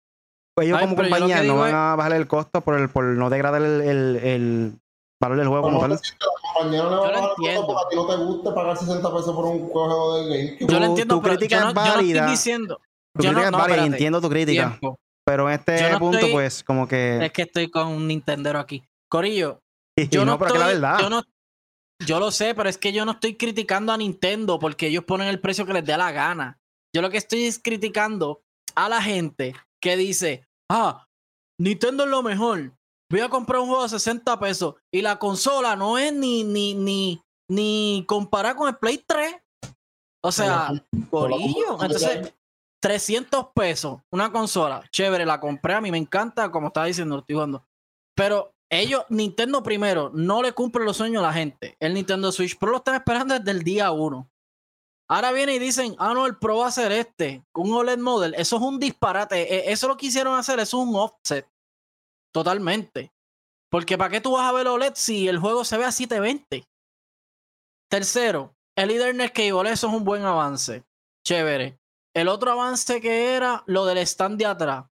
[0.61, 3.31] Ellos Ay, como compañía no van es- a bajar el costo por, el, por no
[3.31, 4.73] degradar el, el- el
[5.21, 5.99] valor del juego como tal.
[6.55, 7.67] compañía no le va Yo a lo bajar el costo entiendo.
[7.67, 10.73] porque a ti no te gusta pagar 60 pesos por un juego de GameCube.
[10.73, 12.27] yo lo entiendo, tu pero crítica yo no, es yo no estoy válida.
[12.31, 12.81] diciendo.
[13.17, 13.93] Tu yo no- crítica es no, válida, espérate.
[13.97, 14.69] entiendo tu crítica.
[14.79, 14.99] Tiempo.
[15.25, 17.25] Pero en este no punto, estoy- pues, como que.
[17.25, 18.83] Es que estoy con un Nintendero aquí.
[19.09, 19.61] Corillo,
[20.11, 20.99] yo no, no, pero que la estoy- verdad.
[21.01, 21.23] Yo, no-
[22.01, 25.29] yo lo sé, pero es que yo no estoy criticando a Nintendo porque ellos ponen
[25.29, 26.61] el precio que les dé la gana.
[26.95, 28.43] Yo lo que estoy es criticando
[28.75, 31.09] a la gente que dice, ah,
[31.59, 32.73] Nintendo es lo mejor.
[33.11, 36.75] Voy a comprar un juego de 60 pesos y la consola no es ni, ni,
[36.75, 39.37] ni, ni comparada con el Play 3.
[40.25, 40.73] O sea,
[41.11, 41.83] Corillo.
[41.83, 42.33] Entonces,
[42.81, 47.35] 300 pesos, una consola, chévere, la compré, a mí me encanta, como estaba diciendo, estoy
[47.35, 47.65] jugando.
[48.17, 51.77] Pero ellos, Nintendo primero, no le cumple los sueños a la gente.
[51.79, 54.31] El Nintendo Switch Pro lo están esperando desde el día uno.
[55.11, 58.35] Ahora vienen y dicen, ah, no, el Pro va a ser este, un OLED model.
[58.35, 59.43] Eso es un disparate.
[59.69, 61.47] E- Eso lo quisieron hacer, eso es un offset.
[62.33, 63.13] Totalmente.
[63.71, 66.65] Porque ¿para qué tú vas a ver OLED si el juego se ve a 720?
[67.91, 70.83] Tercero, el Ethernet Cable, eso es un buen avance.
[71.27, 71.79] Chévere.
[72.15, 74.87] El otro avance que era lo del stand de atrás.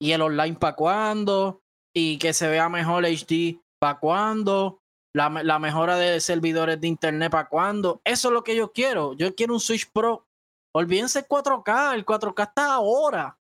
[0.00, 1.62] Y el online para cuándo.
[1.98, 4.80] Y que se vea mejor HD para cuándo.
[5.14, 8.00] La, la mejora de servidores de internet para cuándo.
[8.04, 9.14] Eso es lo que yo quiero.
[9.14, 10.24] Yo quiero un Switch Pro.
[10.74, 11.94] Olvídense el 4K.
[11.94, 13.36] El 4K está ahora.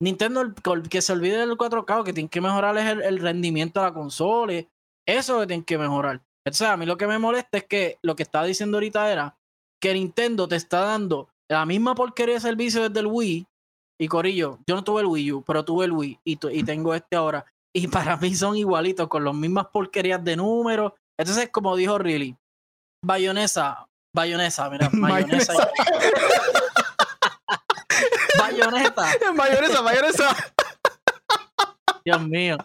[0.00, 0.54] Nintendo,
[0.88, 3.92] que se olvide del 4K, que tienen que mejorar es el, el rendimiento de la
[3.92, 4.64] consola.
[5.06, 6.22] Eso que tienen que mejorar.
[6.46, 9.36] Entonces, a mí lo que me molesta es que lo que estaba diciendo ahorita era
[9.82, 13.46] que Nintendo te está dando la misma porquería de servicio desde el Wii.
[14.00, 16.94] Y Corillo, yo no tuve el Wii U, pero tuve el Wii y, y tengo
[16.94, 17.44] este ahora.
[17.78, 20.94] Y para mí son igualitos, con las mismas porquerías de números.
[21.16, 22.36] Entonces, como dijo Riley,
[23.04, 25.54] Bayonesa, Bayonesa, mira, Bayonesa.
[28.36, 29.06] Bayoneta.
[29.32, 30.36] Mayonesa, mayonesa.
[32.04, 32.56] Dios mío.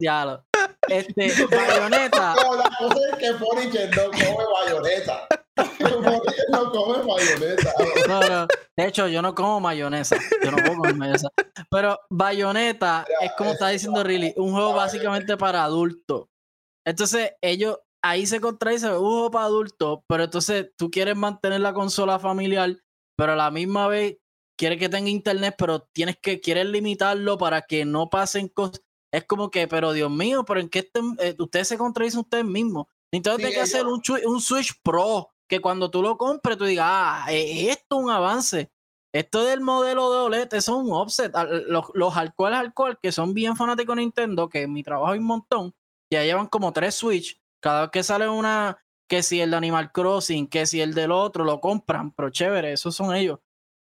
[0.00, 0.44] Diablo.
[0.88, 2.34] Este, Bayoneta.
[2.34, 5.28] No, la cosa es que Punisher no come bayoneta.
[6.50, 7.72] No come bayoneta.
[8.08, 8.46] No, no.
[8.76, 10.16] De hecho, yo no como mayonesa.
[10.42, 11.28] Yo no comer mayonesa.
[11.70, 16.26] Pero Bayonetta es como está diciendo Riley, un juego básicamente para adultos.
[16.86, 21.72] Entonces, ellos ahí se contradice un juego para adultos, pero entonces tú quieres mantener la
[21.72, 22.76] consola familiar,
[23.16, 24.18] pero a la misma vez
[24.58, 28.82] quieres que tenga internet, pero tienes que quieres limitarlo para que no pasen cosas.
[29.12, 32.44] Es como que, pero Dios mío, pero en qué este- eh, ustedes se contradicen ustedes
[32.44, 32.86] mismos.
[33.12, 36.64] Nintendo Sí, tiene que ellos- hacer un Switch Pro que cuando tú lo compres tú
[36.64, 38.70] digas, ah, eh, esto es un avance.
[39.12, 41.32] Esto del modelo de OLED, eso es un offset.
[41.68, 45.20] Los, los alcoholes alcohol que son bien fanáticos de Nintendo, que en mi trabajo hay
[45.20, 45.74] un montón,
[46.10, 47.40] ya llevan como tres Switch.
[47.60, 51.12] Cada vez que sale una, que si el de Animal Crossing, que si el del
[51.12, 53.38] otro, lo compran, pero chévere, esos son ellos.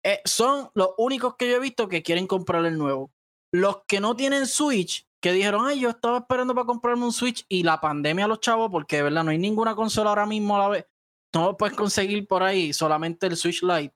[0.03, 3.11] Eh, son los únicos que yo he visto que quieren comprar el nuevo.
[3.51, 7.43] Los que no tienen Switch, que dijeron, ay, yo estaba esperando para comprarme un Switch
[7.49, 10.59] y la pandemia los chavos, porque de verdad no hay ninguna consola ahora mismo a
[10.59, 10.85] la vez.
[11.33, 13.93] No lo puedes conseguir por ahí, solamente el Switch Lite.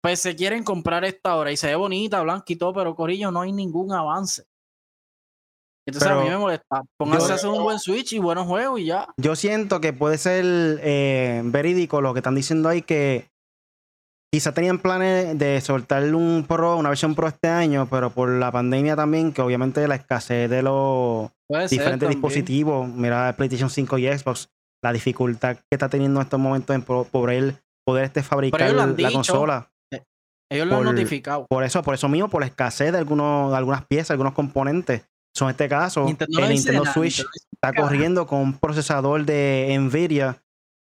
[0.00, 3.30] Pues se quieren comprar esta hora y se ve bonita, blanca y todo, pero Corillo,
[3.30, 4.44] no hay ningún avance.
[5.86, 6.82] Entonces Pero a mí me molesta.
[6.98, 9.08] Pónganse a hacer un buen Switch y buenos juegos y ya.
[9.16, 10.44] Yo siento que puede ser
[10.82, 13.30] eh, verídico lo que están diciendo ahí que
[14.30, 18.52] quizá tenían planes de soltar un Pro, una versión Pro este año, pero por la
[18.52, 24.18] pandemia también, que obviamente la escasez de los Puede diferentes dispositivos, mira PlayStation 5 y
[24.18, 24.50] Xbox,
[24.82, 27.56] la dificultad que está teniendo en estos momentos en po- poder,
[27.86, 29.12] poder este fabricar la dicho.
[29.12, 29.70] consola.
[30.50, 31.46] Ellos lo han por- notificado.
[31.48, 35.02] Por eso, por eso mismo, por la escasez de, algunos, de algunas piezas, algunos componentes.
[35.36, 39.24] Son en este caso, Nintendo el Nintendo nada, Switch Nintendo está corriendo con un procesador
[39.24, 40.42] de Nvidia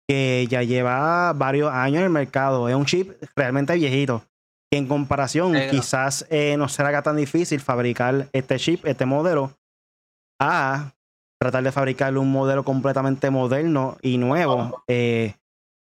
[0.07, 2.67] que ya lleva varios años en el mercado.
[2.69, 4.23] Es un chip realmente viejito.
[4.71, 9.51] En comparación, quizás eh, no será tan difícil fabricar este chip, este modelo,
[10.41, 10.93] a
[11.39, 14.83] tratar de fabricar un modelo completamente moderno y nuevo.
[14.87, 15.35] Eh,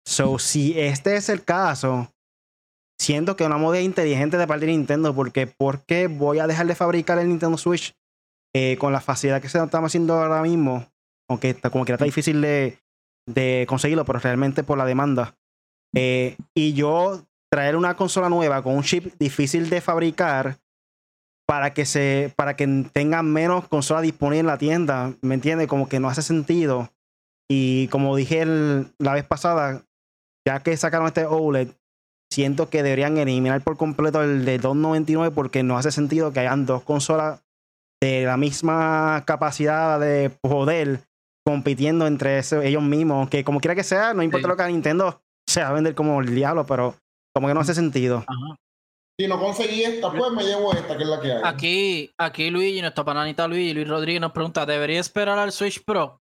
[0.05, 2.11] so, si este es el caso,
[2.99, 6.67] siento que una moda inteligente de parte de Nintendo, porque ¿por qué voy a dejar
[6.67, 7.93] de fabricar el Nintendo Switch
[8.55, 10.87] eh, con la facilidad que se estamos haciendo ahora mismo?
[11.29, 12.79] Aunque está, como que está difícil de,
[13.27, 15.35] de conseguirlo, pero realmente por la demanda.
[15.93, 20.57] Eh, y yo traer una consola nueva con un chip difícil de fabricar
[21.49, 25.67] para que se para que tenga menos consolas disponibles en la tienda, ¿me entiendes?
[25.67, 26.89] Como que no hace sentido.
[27.49, 29.81] Y como dije el- la vez pasada,
[30.47, 31.69] ya que sacaron este OLED,
[32.31, 36.67] siento que deberían eliminar por completo el de 299 porque no hace sentido que hayan
[36.67, 37.41] dos consolas
[37.99, 40.99] de la misma capacidad de poder
[41.43, 43.27] compitiendo entre ese- ellos mismos.
[43.29, 44.49] Que como quiera que sea, no importa Sí.
[44.49, 46.93] lo que haga Nintendo se va a vender como el diablo, pero
[47.33, 48.17] como que no hace sentido.
[48.27, 48.55] Ajá.
[49.19, 51.41] Si no conseguí esta, pues me llevo esta, que es la que hay.
[51.43, 56.21] Aquí, aquí Luigi, nuestro pananita Luigi, Luis Rodríguez nos pregunta, ¿debería esperar al Switch Pro?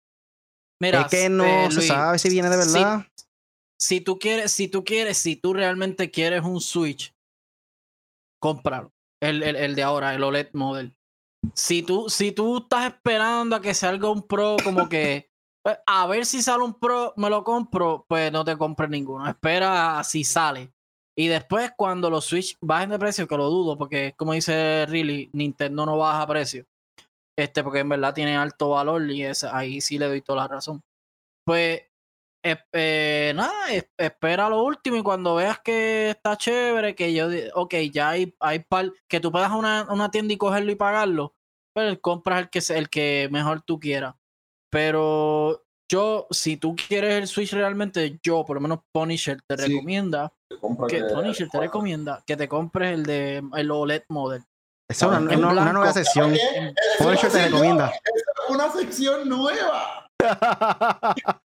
[0.82, 3.06] Mira, es que no eh, se Luis, sabe si viene de verdad.
[3.80, 7.14] si tú quieres, si tú quieres, si tú realmente quieres un Switch,
[8.42, 8.92] cómpralo.
[9.22, 10.96] El, el, el de ahora, el OLED model.
[11.54, 15.30] Si tú, si tú estás esperando a que salga un Pro, como que
[15.64, 19.30] pues, a ver si sale un Pro, me lo compro, pues no te compres ninguno.
[19.30, 20.74] Espera a si sale.
[21.20, 25.30] Y después, cuando los Switch bajen de precio, que lo dudo, porque como dice Riley,
[25.34, 26.66] Nintendo no baja precio.
[27.38, 30.48] Este, porque en verdad tiene alto valor y ese- ahí sí le doy toda la
[30.48, 30.82] razón.
[31.46, 31.82] Pues
[32.44, 37.28] es- eh, nada, es- espera lo último y cuando veas que está chévere, que yo,
[37.56, 41.36] ok, ya hay, hay par, que tú puedas una, una tienda y cogerlo y pagarlo,
[41.74, 44.16] pues compras el que, el que mejor tú quieras.
[44.72, 49.74] Pero yo, si tú quieres el Switch realmente, yo, por lo menos Punisher, te Sí.
[49.74, 54.44] recomienda, que, que- Punisher te recomienda que te compres el de el OLED model.
[54.90, 56.36] Esa es una, nueva sección.
[56.98, 57.90] Punisher te recomienda.
[57.90, 60.10] es una sección nueva.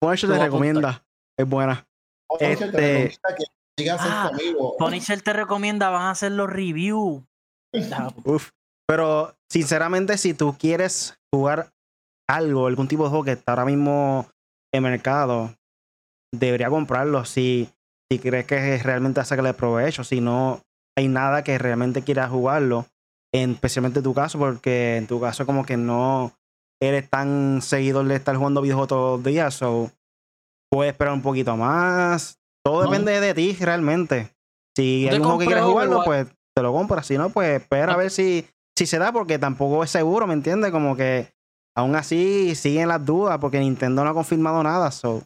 [0.00, 1.02] Punisher te recomienda.
[1.38, 1.86] Es buena.
[2.28, 3.44] Punisher te Este- recomienda que
[3.78, 4.76] sigas a Ah, tu amigo.
[4.78, 7.22] Punisher te recomienda, van a hacer los reviews.
[8.24, 8.50] Uf.
[8.86, 11.72] Pero sinceramente, si tú quieres jugar
[12.28, 14.26] algo, algún tipo de juego que está ahora mismo
[14.72, 15.54] en mercado,
[16.32, 17.68] debería comprarlo si,
[18.10, 20.04] si crees que realmente hace que le provecho.
[20.04, 20.60] Si no
[20.96, 22.86] hay nada que realmente quieras jugarlo,
[23.32, 26.32] en- especialmente en tu caso, porque en tu caso como que no,
[26.82, 29.90] eres tan seguidor de estar jugando videojuegos todos los días, so
[30.70, 32.38] puedes esperar un poquito más.
[32.64, 32.90] Todo No.
[32.90, 34.30] depende de ti realmente.
[34.76, 37.06] Si hay un juego que quieres jugarlo, pues te lo compras.
[37.06, 38.44] Si no, pues espera a ver si,
[38.76, 40.70] si se da, porque tampoco es seguro, ¿me entiendes?
[40.72, 41.32] Como que
[41.76, 44.90] aún así siguen las dudas, porque Nintendo no ha confirmado nada.
[44.90, 45.22] So.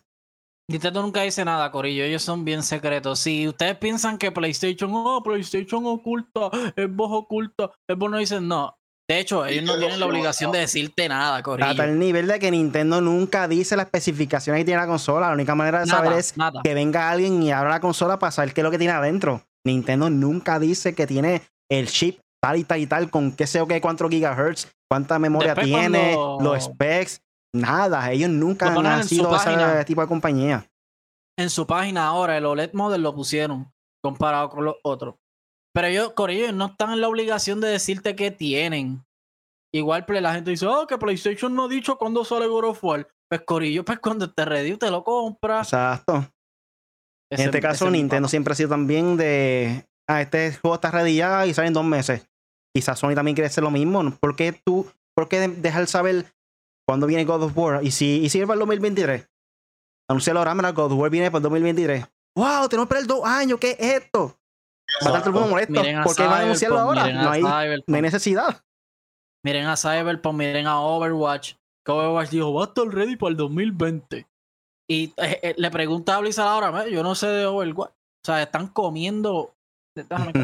[0.71, 2.05] Nintendo nunca dice nada, Corillo.
[2.05, 3.21] Ellos son bien secretos.
[3.21, 8.75] Si ustedes piensan que PlayStation, oh, PlayStation oculta, Xbox oculta, Xbox no dicen no.
[9.11, 11.71] De hecho, ellos no tienen la obligación de decirte nada, Corillo.
[11.71, 15.29] Hasta el nivel de que Nintendo nunca dice las especificaciones que tiene la consola.
[15.29, 16.61] La única manera de Nada, saber es nada.
[16.63, 19.43] que venga alguien y abra la consola para saber qué es lo que tiene adentro.
[19.67, 21.41] Nintendo nunca dice que tiene
[21.71, 25.19] el chip tal y tal y tal con qué sé o qué, cuántos gigahertz, cuánta
[25.19, 27.21] memoria Después tiene, cuando- los specs,
[27.55, 28.11] nada.
[28.13, 29.85] Ellos nunca han sido ese página.
[29.85, 30.67] tipo de compañía.
[31.39, 33.73] En su página ahora, el OLED model lo pusieron
[34.03, 35.17] comparado con los otros.
[35.75, 39.05] Pero ellos, ellos no están en la obligación de decirte qué tienen.
[39.73, 42.83] Igual pues, la gente dice, oh, que PlayStation no ha dicho cuándo sale God of
[42.83, 43.07] War.
[43.31, 45.69] Pues Corillo, pues cuando te ready te lo compras.
[45.69, 46.17] Exacto.
[47.31, 49.87] Ese- en este ese caso, Nintendo siempre ha sido también de.
[50.09, 52.27] Ah, este juego está ready ya y sale en dos meses.
[52.75, 54.11] Quizás Sony también quiere hacer lo mismo.
[54.19, 56.25] ¿Por qué tú, por qué de- dejar saber
[56.87, 57.85] cuándo viene God of War?
[57.85, 59.29] Y si, y si es para el 2023,
[60.09, 62.07] anuncialo ahora, mira, God of War viene para el 2023.
[62.37, 62.69] ¡Wow!
[62.69, 64.35] Tenemos que esperar dos años, ¿qué es esto?
[65.05, 65.75] Va a estar todo molesto.
[65.75, 67.13] ¿Por qué van a anunciarlo ahora?
[67.13, 68.65] No hay, Cyberpunk, no hay necesidad.
[69.45, 71.55] Miren a Cyberpunk, miren a Overwatch.
[71.85, 74.27] Que Overwatch dijo, va a estar ready para el 2020.
[74.91, 77.91] Y eh, eh, le pregunta a Blizzard ahora, "Mira, yo no sé de Overwatch.
[77.91, 79.55] O sea, están comiendo.
[80.05, 80.39] Déjame que-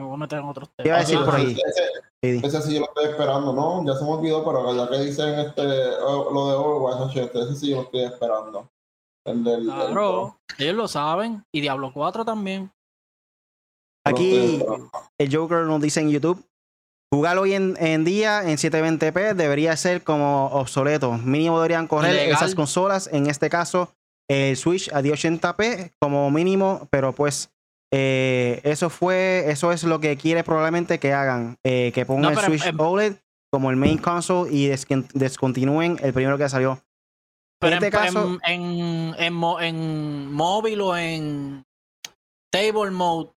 [0.00, 1.08] me voy a meter en otros ¿Qué iba a temas.
[1.08, 1.52] decir Ah, por ahí?
[1.52, 1.82] Ese,
[2.22, 2.40] Sí.
[2.46, 3.84] ese sí yo lo estoy esperando, ¿no?
[3.86, 7.70] Ya se me olvidó, pero ya que dicen este, lo de Overwatch, este, ese sí
[7.70, 8.68] yo lo estoy esperando.
[9.26, 9.64] El del.
[9.64, 11.44] Claro, ellos lo saben.
[11.54, 12.70] Y Diablo 4 también.
[14.06, 14.60] Aquí
[15.18, 16.44] el Joker nos dice en YouTube.
[17.12, 21.12] Jugar hoy en, en día en 720p debería ser como obsoleto.
[21.12, 22.32] Mínimo deberían correr Ilegal.
[22.34, 23.08] esas consolas.
[23.12, 23.94] En este caso,
[24.28, 26.86] el Switch a 1080p como mínimo.
[26.90, 27.50] Pero pues
[27.96, 31.58] eh, eso fue, eso es lo que quiere probablemente que hagan.
[31.64, 33.14] eh, que pongan No, el Switch em- OLED
[33.52, 34.66] como el main console y
[35.14, 36.82] descontinúen el primero que salió.
[37.60, 38.38] Pero en este en, caso,
[39.60, 41.64] en, móvil o en
[42.52, 43.30] table mode,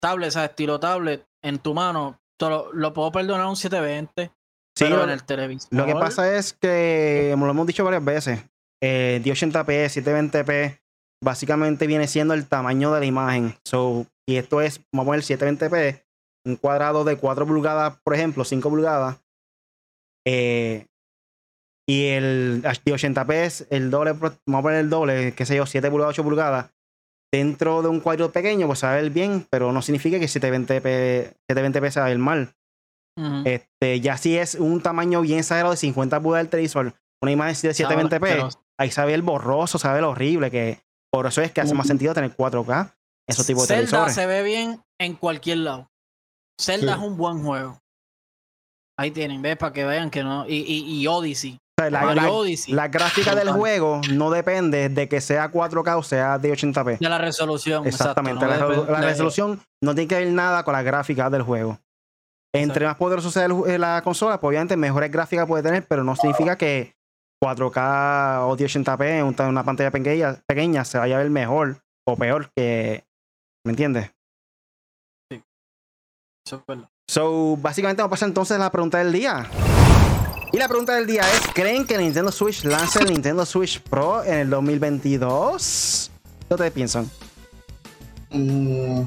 [0.00, 4.32] tablet, o sea, estilo tablet, en tu mano, te lo, lo puedo perdonar un 720.
[4.74, 5.68] sí, pero lo- en el televisor.
[5.72, 8.42] Lo que pasa es que, como lo hemos dicho varias veces,
[8.82, 10.79] eh, 1080p, 720p,
[11.22, 13.54] básicamente viene siendo el tamaño de la imagen.
[13.64, 16.02] So, y esto es, vamos a poner 720p,
[16.46, 19.18] un cuadrado de 4 pulgadas, por ejemplo, 5 pulgadas.
[20.26, 20.86] eh,
[21.88, 25.66] y el HD 80p es el doble, vamos a poner el doble, qué sé yo,
[25.66, 26.70] 7 pulgadas, 8 pulgadas.
[27.32, 30.26] Dentro de un cuadro pequeño, pues se va a ver bien, pero no significa que
[30.26, 32.54] 720p, 720p se va a ver mal.
[33.46, 37.54] Este, ya si es un tamaño bien exagerado de 50 pulgadas del televisor, una imagen
[37.60, 38.48] de 720p, Pero-
[38.78, 40.78] ahí se ve el borroso, se ve el horrible, que
[41.12, 42.92] por eso es que hace más sentido tener 4K,
[43.28, 44.14] esos tipos de Zelda televisores.
[44.14, 45.88] se ve bien en cualquier lado.
[46.60, 47.00] Zelda Sí.
[47.00, 47.78] es un buen juego.
[48.98, 49.56] Ahí tienen, ¿ves?
[49.56, 50.46] Para que vean que no.
[50.46, 51.54] Y, y, y Odyssey.
[51.54, 52.74] O sea, la, Mario la- Odyssey.
[52.74, 56.98] la gráfica del juego no depende de que sea 4K o sea de 80p.
[56.98, 57.86] De la resolución.
[57.86, 60.72] Exactamente, exacto, la, no re- depende la de- resolución no tiene que ver nada con
[60.74, 61.78] la gráfica del juego.
[62.52, 62.86] Entre Exacto.
[62.88, 66.14] más poderoso sea el eh, la consola, pues obviamente mejores gráficas puede tener, pero no
[66.16, 66.92] significa que
[67.42, 72.16] 4K o 1080p en un- una pantalla pequeña, pequeña se vaya a ver mejor o
[72.16, 73.04] peor que.
[73.64, 74.10] ¿Me entiendes?
[76.46, 76.88] Eso es verdad.
[77.08, 79.48] So, básicamente vamos a pasar entonces a la pregunta del día.
[80.52, 84.22] Y la pregunta del día es: ¿Creen que Nintendo Switch lance el Nintendo Switch Pro
[84.24, 86.10] en el 2022?
[86.48, 87.10] ¿Qué ustedes piensan?
[88.30, 89.02] Mm,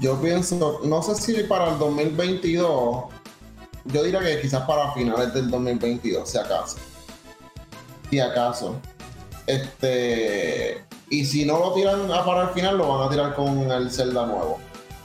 [0.00, 3.04] yo pienso, no sé si para el 2022,
[3.86, 6.76] yo diría que quizás para finales del 2022, si acaso.
[8.10, 8.76] Si acaso.
[9.46, 10.84] Este.
[11.08, 13.90] Y si no lo tiran a para el final, lo van a tirar con el
[13.90, 14.58] Zelda nuevo.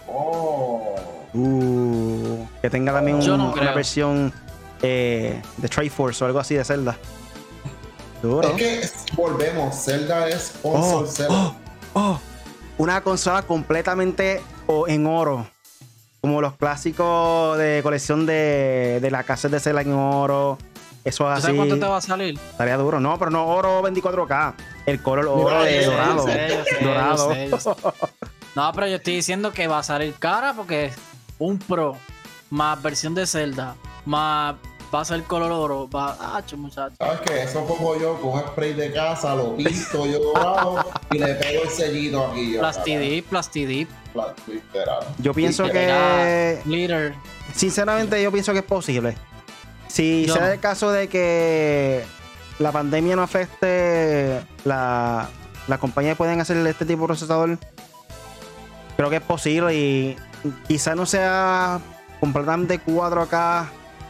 [0.07, 0.95] Oh.
[1.33, 4.33] Uh, que tenga también Yo un- no una versión
[4.81, 6.97] eh, de Triforce o algo así de Zelda.
[8.21, 8.49] Duro.
[8.49, 11.33] Es que volvemos, Zelda es Oh, Zelda.
[11.33, 11.55] oh,
[11.93, 12.19] oh.
[12.77, 15.47] Una consola completamente o- en oro.
[16.19, 20.57] Como los clásicos de colección de, de la casa de Zelda en oro.
[21.03, 21.41] Eso ¿Tú así.
[21.43, 22.37] sabes cuánto te va a salir?
[22.37, 22.99] Estaría duro.
[22.99, 24.53] No, pero no oro 24K.
[24.85, 26.27] El color oro Mira, de yo sé, dorado.
[26.27, 27.29] yo sé, yo sé, dorado.
[27.29, 27.71] yo sé, yo sé.
[28.55, 30.95] No, pero yo estoy diciendo que va a salir cara porque es
[31.39, 31.95] un Pro
[32.49, 33.75] más versión de Zelda
[34.05, 34.55] más
[34.93, 35.89] va a ser color oro.
[35.89, 36.95] Va, ah, muchacho.
[36.97, 37.43] ¿Sabes qué?
[37.43, 41.69] Eso pongo yo con spray de casa, lo pinto yo dorado y le pego el
[41.69, 42.57] sellito aquí.
[42.57, 43.89] Plastidip, plastidip.
[45.19, 46.61] Yo pienso que.
[46.65, 47.15] glitter.
[47.53, 49.15] Sinceramente, yo pienso que es posible.
[49.91, 50.51] Si Yo sea no.
[50.53, 52.03] el caso de que
[52.59, 55.27] la pandemia no afecte la,
[55.67, 57.57] la compañía pueden hacer este tipo de procesador,
[58.95, 60.15] creo que es posible y
[60.67, 61.79] quizás no sea
[62.19, 63.65] completamente 4K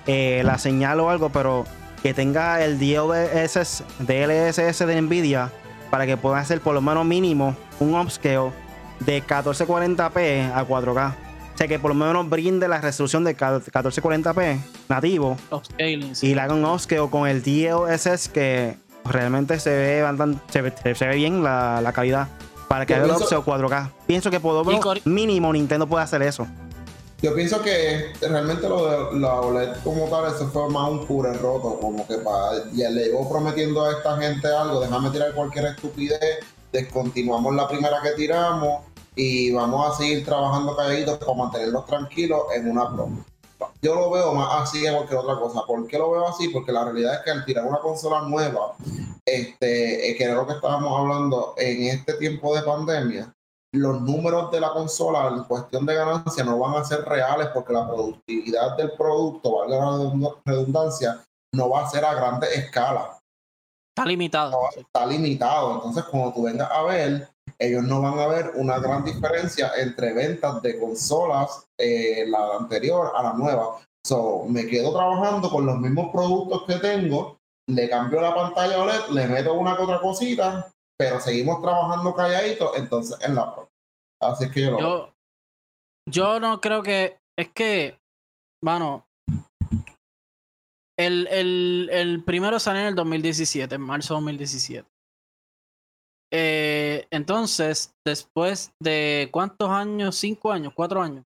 [0.06, 1.66] eh, la señal o algo, pero
[2.04, 5.52] que tenga el DLSS, DLSS de Nvidia
[5.90, 8.52] para que puedan hacer por lo menos mínimo un upscale
[9.00, 11.14] de 1440p a 4K.
[11.62, 14.58] O sea que por lo menos brinde la resolución de 1440p
[14.90, 16.30] nativo Upscaling, sí.
[16.30, 20.74] y le hagan un upscale con el DLSS que realmente se ve, bastante- se ve,
[20.96, 22.30] se ve bien la, la calidad
[22.68, 23.92] para que Yo haga el pienso- upscale 4K.
[24.08, 26.48] Pienso que por lo mínimo Nintendo puede hacer eso.
[27.22, 31.32] Yo pienso que realmente lo de la OLED como tal, eso fue más un pure
[31.34, 35.66] roto, como que para, ya le llevo prometiendo a esta gente algo, déjame tirar cualquier
[35.68, 36.40] estupidez,
[36.72, 38.82] descontinuamos la primera que tiramos
[39.16, 43.10] y vamos a seguir trabajando calladitos para mantenerlos tranquilos en una pro.
[43.82, 45.62] Yo lo veo más así que cualquier otra cosa.
[45.68, 46.50] ¿Por qué lo veo así?
[46.50, 48.74] Porque la realidad es que al tirar una consola nueva,
[49.26, 53.32] este, eh, que era lo que estábamos hablando en este tiempo de pandemia,
[53.74, 57.74] los números de la consola en cuestión de ganancia no van a ser reales porque
[57.74, 63.18] la productividad del producto, valga la redund- redundancia, no va a ser a grande escala,
[63.96, 64.52] Está limitado.
[64.52, 65.76] no, está limitado.
[65.76, 67.30] Entonces, cuando tú vengas a ver,
[67.62, 73.12] ellos no van a ver una gran diferencia entre ventas de consolas, eh, la anterior
[73.16, 73.80] a la nueva.
[74.06, 77.38] So, me quedo trabajando con los mismos productos que tengo,
[77.70, 82.72] le cambio la pantalla OLED, le meto una que otra cosita, pero seguimos trabajando calladitos,
[82.78, 83.70] entonces en la pro.
[84.20, 85.14] Así es que yo lo
[86.10, 87.20] yo no creo que.
[87.38, 88.00] Es que,
[88.64, 89.06] mano.
[90.98, 94.91] El, el, el primero salió en el 2017, en marzo de 2017.
[96.34, 101.26] Eh, entonces, después de cuántos años, cinco años, cuatro años,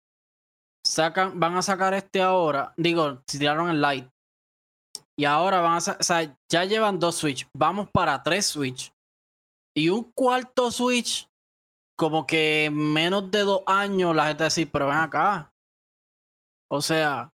[0.87, 2.73] sacan, van a sacar este ahora.
[2.77, 4.09] Digo, si tiraron el light.
[5.19, 7.47] Y ahora van a o sea, ya llevan dos Switch.
[7.57, 8.93] Vamos para tres Switch.
[9.77, 11.29] Y un cuarto Switch
[11.99, 15.53] como que en menos de dos años la gente decir, pero ven acá.
[16.71, 17.29] O sea,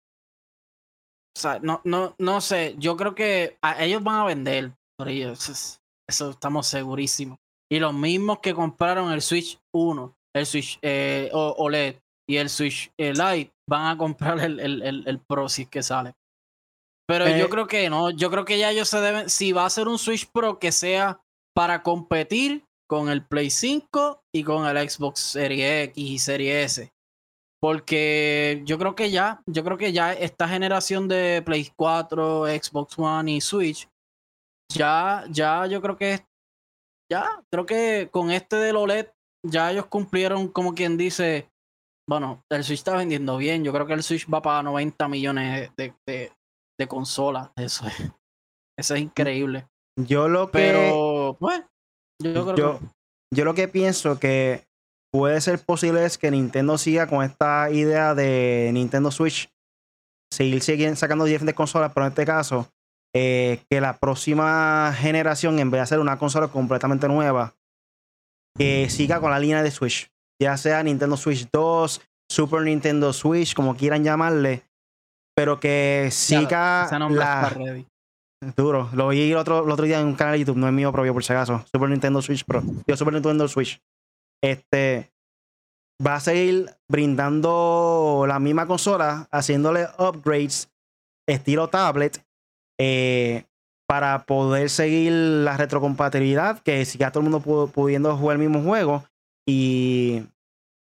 [1.36, 5.08] o sea, no, no, no sé, yo creo que a ellos van a vender por
[5.08, 5.38] ellos.
[5.40, 7.38] Eso, es- eso estamos segurísimos.
[7.70, 11.96] Y los mismos que compraron el Switch 1, el Switch eh, OLED
[12.28, 15.68] y el Switch eh, Lite van a comprar el, el, el, el Pro si es
[15.68, 16.14] que sale.
[17.08, 19.64] Pero Eh, yo creo que no, yo creo que ya ellos se deben, si va
[19.64, 21.20] a ser un Switch Pro que sea
[21.54, 26.92] para competir con el Play 5 y con el Xbox Series X y Series S.
[27.60, 32.98] Porque yo creo que ya, yo creo que ya esta generación de Play 4, Xbox
[32.98, 33.88] One y Switch,
[34.72, 36.24] ya, ya yo creo que
[37.10, 39.08] ya, creo que con este del OLED,
[39.46, 41.48] ya ellos cumplieron como quien dice,
[42.08, 45.70] bueno, el Switch está vendiendo bien, yo creo que el Switch va para 90 millones
[45.76, 46.32] de, de,
[46.78, 48.12] de consolas, eso es,
[48.78, 49.66] eso es increíble.
[49.98, 50.58] Yo lo que.
[50.58, 51.62] Pero, pues,
[52.22, 52.86] yo creo yo, que
[53.34, 54.64] yo lo que pienso que
[55.12, 59.50] puede ser posible es que Nintendo siga con esta idea de Nintendo Switch,
[60.32, 62.68] seguir siguen sacando diferentes consolas, pero en este caso,
[63.18, 67.54] eh, que la próxima generación, en vez de hacer una consola completamente nueva,
[68.58, 73.54] que siga con la línea de Switch, ya sea Nintendo Switch 2, Super Nintendo Switch,
[73.54, 74.64] como quieran llamarle,
[75.34, 77.84] pero que siga nombre la.
[78.54, 78.90] Duro.
[78.92, 80.92] Lo vi el otro, el otro día en un canal de YouTube, no es mío
[80.92, 81.64] propio por si acaso.
[81.72, 82.62] Super Nintendo Switch Pro.
[82.86, 83.80] Yo Super Nintendo Switch.
[84.44, 85.10] Este
[86.06, 90.70] va a seguir brindando la misma consola, haciéndole upgrades
[91.26, 92.25] estilo tablet
[92.78, 93.44] eh,
[93.88, 98.62] para poder seguir la retrocompatibilidad, que siga todo el mundo pu- pudiendo jugar el mismo
[98.62, 99.04] juego.
[99.48, 100.22] Y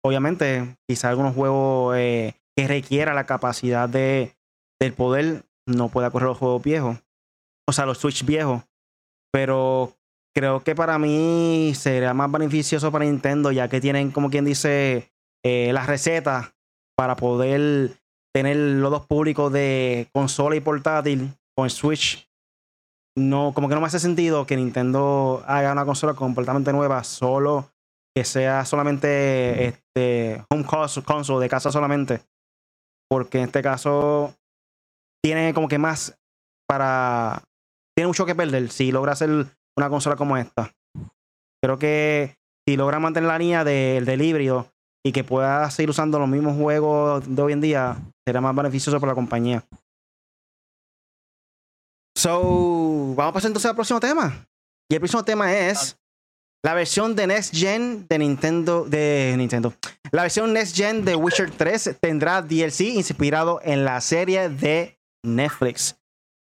[0.04, 4.36] obviamente, quizá algunos juegos eh, que requiera la capacidad de,
[4.80, 6.98] del poder no pueda correr los juegos viejos
[7.70, 8.64] o sea, los Switch viejos.
[9.34, 9.94] Pero
[10.34, 15.12] creo que para mí sería más beneficioso para Nintendo, ya que tienen, como quien dice,
[15.44, 16.54] eh, las recetas
[16.96, 17.92] para poder
[18.34, 22.30] tener los dos públicos de consola y portátil con Switch.
[23.18, 27.72] No, como que no me hace sentido que Nintendo haga una consola completamente nueva, solo
[28.16, 32.22] que sea solamente este home cons- console de casa solamente.
[33.10, 34.36] Porque en este caso
[35.24, 36.18] tiene como que más
[36.68, 37.42] para
[37.96, 39.30] tiene mucho que perder si logra hacer
[39.78, 40.72] una consola como esta.
[41.64, 42.36] Creo que
[42.68, 44.68] si logra mantener la línea del, del híbrido
[45.04, 47.98] y que pueda seguir usando los mismos juegos de hoy en día,
[48.28, 49.64] será más beneficioso para la compañía.
[52.18, 54.48] So, vamos a pasar entonces al próximo tema.
[54.90, 56.00] Y el próximo tema es
[56.66, 58.86] la versión de Next Gen de Nintendo.
[58.86, 59.72] De Nintendo.
[60.12, 66.00] La versión Next Gen de Witcher 3 tendrá DLC inspirado en la serie de Netflix.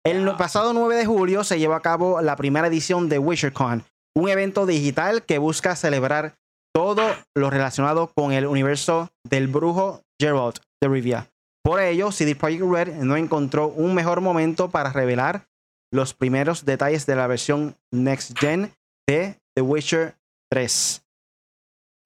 [0.07, 3.85] El pasado 9 de julio se llevó a cabo la primera edición de WitcherCon,
[4.17, 6.37] un evento digital que busca celebrar
[6.75, 7.03] todo
[7.37, 11.29] lo relacionado con el universo del brujo Geralt de Rivia.
[11.63, 15.45] Por ello, CD Projekt Red no encontró un mejor momento para revelar
[15.93, 18.73] los primeros detalles de la versión Next Gen
[19.07, 20.17] de The Witcher
[20.51, 21.03] 3.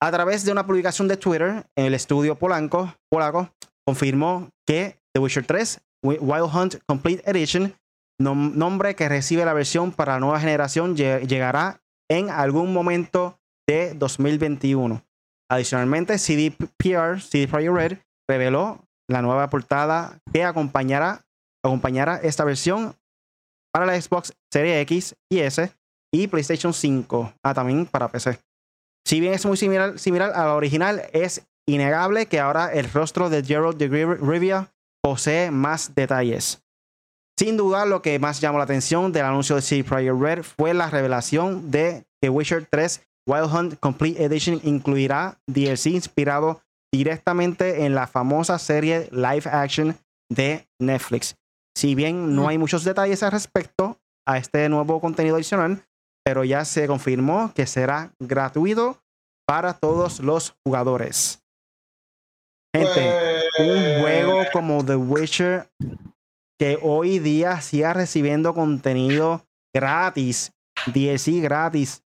[0.01, 3.49] A través de una publicación de Twitter, el estudio polanco, polaco
[3.85, 7.73] confirmó que The Witcher 3 Wild Hunt Complete Edition,
[8.19, 15.01] nombre que recibe la versión para la nueva generación, llegará en algún momento de 2021.
[15.49, 17.97] Adicionalmente, CDPR, CD Projekt Red,
[18.29, 18.79] reveló
[19.09, 21.21] la nueva portada que acompañará,
[21.63, 22.95] acompañará esta versión
[23.73, 25.71] para la Xbox Series X y S
[26.13, 27.33] y PlayStation 5.
[27.43, 28.39] Ah, también para PC.
[29.05, 33.29] Si bien es muy similar, similar a la original, es innegable que ahora el rostro
[33.29, 34.71] de Gerald de Rivia
[35.01, 36.61] posee más detalles.
[37.37, 40.73] Sin duda, lo que más llamó la atención del anuncio de CD Projekt Red fue
[40.73, 46.61] la revelación de que Witcher 3 Wild Hunt Complete Edition incluirá DLC inspirado
[46.93, 49.97] directamente en la famosa serie live action
[50.29, 51.35] de Netflix.
[51.75, 55.83] Si bien no hay muchos detalles al respecto a este nuevo contenido adicional,
[56.23, 59.01] pero ya se confirmó que será gratuito
[59.45, 61.43] para todos los jugadores.
[62.75, 65.69] Gente, un juego como The Witcher
[66.59, 69.45] que hoy día siga recibiendo contenido
[69.75, 70.53] gratis,
[70.87, 72.03] DLC gratis.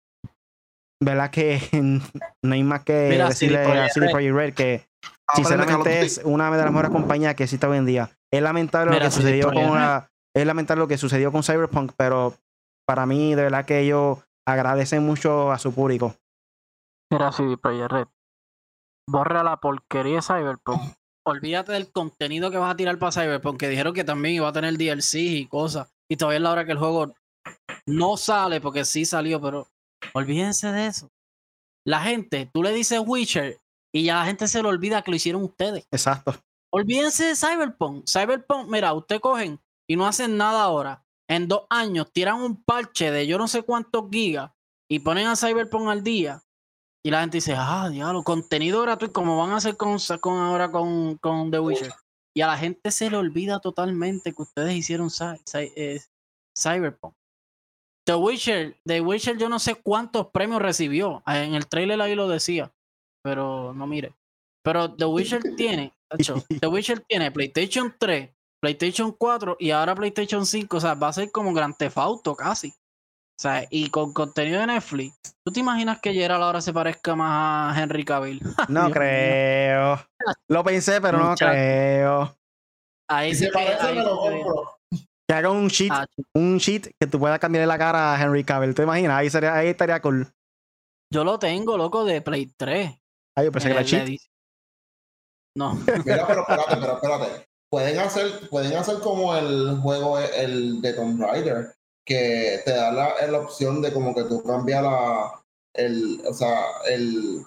[1.01, 1.61] ¿Verdad que
[2.43, 4.87] no hay más que decirle a CD Projekt Red que
[5.35, 8.09] sinceramente es una de las mejores compañías que existe hoy en día?
[8.31, 9.77] Es lamentable lo que sucedió con
[10.35, 12.35] es lamentable lo que sucedió con Cyberpunk, pero
[12.85, 16.15] para mí de verdad que ellos agradecen mucho a su público.
[17.11, 18.07] Mira, CD Projekt Red.
[19.09, 20.79] Borra la porquería de Cyberpunk.
[21.25, 24.53] Olvídate del contenido que vas a tirar para Cyberpunk, que dijeron que también iba a
[24.53, 25.91] tener DLC y cosas.
[26.09, 27.13] Y todavía es la hora que el juego
[27.85, 29.67] no sale, porque sí salió, pero
[30.13, 31.09] olvídense de eso.
[31.85, 33.57] La gente, tú le dices Witcher
[33.93, 35.87] y ya la gente se le olvida que lo hicieron ustedes.
[35.91, 36.35] Exacto.
[36.71, 38.05] Olvídense de Cyberpunk.
[38.07, 41.05] Cyberpunk, mira, ustedes cogen y no hacen nada ahora.
[41.29, 44.51] En dos años tiran un parche de yo no sé cuántos gigas
[44.89, 46.43] y ponen a Cyberpunk al día.
[47.03, 50.71] Y la gente dice, ah, diablo, contenido gratuito, como van a hacer con, con ahora
[50.71, 51.93] con, con The Witcher.
[52.35, 55.09] Y a la gente se le olvida totalmente que ustedes hicieron
[55.53, 55.99] eh,
[56.57, 57.15] Cyberpunk.
[58.05, 61.23] The Witcher, The Witcher yo no sé cuántos premios recibió.
[61.25, 62.73] En el trailer ahí lo decía.
[63.27, 64.13] Pero no mire.
[64.63, 65.93] Pero The Witcher tiene,
[66.61, 68.29] The Witcher tiene PlayStation 3,
[68.61, 70.77] PlayStation 4 y ahora PlayStation 5.
[70.77, 72.69] O sea, va a ser como Grand Theft Auto casi.
[72.69, 77.15] O sea, y con contenido de Netflix, ¿tú te imaginas que Gerald ahora se parezca
[77.15, 78.41] más a Henry Cavill?
[78.69, 79.99] No creo.
[80.47, 82.33] Lo pensé, pero no creo.
[83.09, 84.79] Ahí se parece, me lo compro.
[85.27, 88.45] Que haga un sheet, ah, un sheet que tú puedas cambiarle la cara a Henry
[88.45, 88.73] Cavill.
[88.73, 89.17] ¿Te imaginas?
[89.17, 90.25] Ahí, sería, ahí estaría cool.
[91.13, 92.97] Yo lo tengo, loco, de Play 3.
[93.37, 94.19] Ah, yo pensé que era cheat.
[95.55, 95.75] No.
[96.05, 97.47] Mira, pero espérate, pero espérate.
[97.69, 103.27] Pueden hacer, pueden hacer como el juego el de Tomb Raider que te da la,
[103.27, 107.45] la opción de como que tú cambias la, el, o sea, el,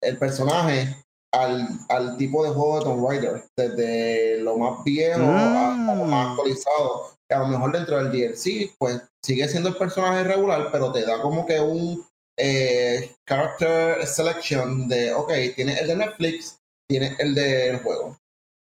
[0.00, 0.96] el personaje
[1.32, 6.28] al, al, tipo de juego de Tomb Raider, desde lo más viejo a, lo más
[6.28, 6.30] mm.
[6.30, 7.12] actualizado.
[7.28, 11.04] Que a lo mejor dentro del DLC, pues sigue siendo el personaje regular, pero te
[11.04, 12.04] da como que un
[12.36, 18.18] eh, character selection de, ok, tiene el de Netflix, tiene el del juego.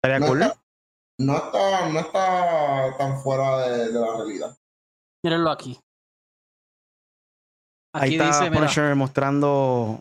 [0.04, 0.42] No, cool?
[0.42, 0.60] está,
[1.18, 4.56] no, está, no está tan fuera de la realidad.
[5.24, 5.78] Mírenlo aquí.
[7.94, 10.00] Aquí Ahí está dice, Punisher mostrando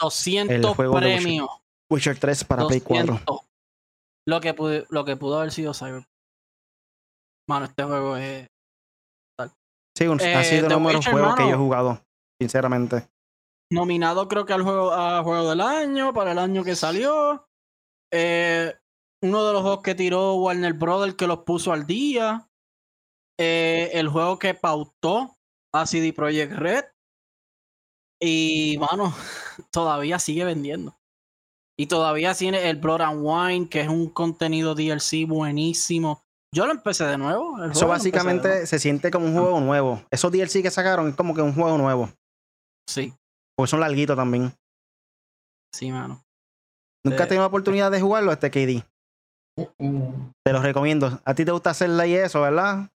[0.00, 1.48] 200 el juego premios.
[1.90, 2.18] Witcher.
[2.18, 3.20] 3 para Play 4.
[4.26, 6.06] Lo que, pudo, lo que pudo haber sido Cyber.
[7.48, 8.46] Mano, este juego es.
[9.38, 9.52] Tal.
[9.96, 12.02] Sí, un, ha sido el número de juegos que yo he jugado,
[12.40, 13.08] sinceramente.
[13.70, 17.46] Nominado, creo que al juego, a juego del año, para el año que salió.
[18.12, 18.74] Eh,
[19.22, 22.48] uno de los juegos que tiró Warner Brothers que los puso al día.
[23.38, 25.36] Eh, el juego que pautó
[25.74, 26.84] a CD Projekt Red.
[28.20, 29.14] Y, mano,
[29.70, 30.98] todavía sigue vendiendo.
[31.78, 36.24] Y todavía tiene el Blood and Wine, que es un contenido DLC buenísimo.
[36.52, 37.62] Yo lo empecé de nuevo.
[37.64, 40.02] Eso básicamente se siente como un juego nuevo.
[40.10, 42.10] Esos DLC que sacaron es como que un juego nuevo.
[42.88, 43.12] Sí.
[43.54, 44.52] Porque son larguitos también.
[45.74, 46.24] Sí, mano.
[47.04, 48.82] ¿Nunca has tenido la oportunidad de jugarlo este KD?
[50.44, 51.20] Te lo recomiendo.
[51.24, 52.90] A ti te gusta hacerla y eso, ¿verdad?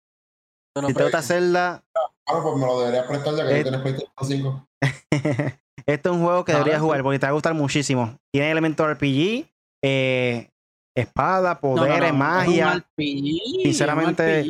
[0.88, 1.84] si te gusta Zelda.
[2.28, 4.68] Ah, pues me lo deberías prestar ya que eh, tienes PlayStation 5.
[5.86, 8.18] este es un juego que deberías jugar porque te va a gustar muchísimo.
[8.32, 9.50] Tiene elementos RPG,
[9.84, 10.50] eh,
[10.96, 12.76] espada, poderes, magia.
[12.76, 14.46] RPG, Sinceramente,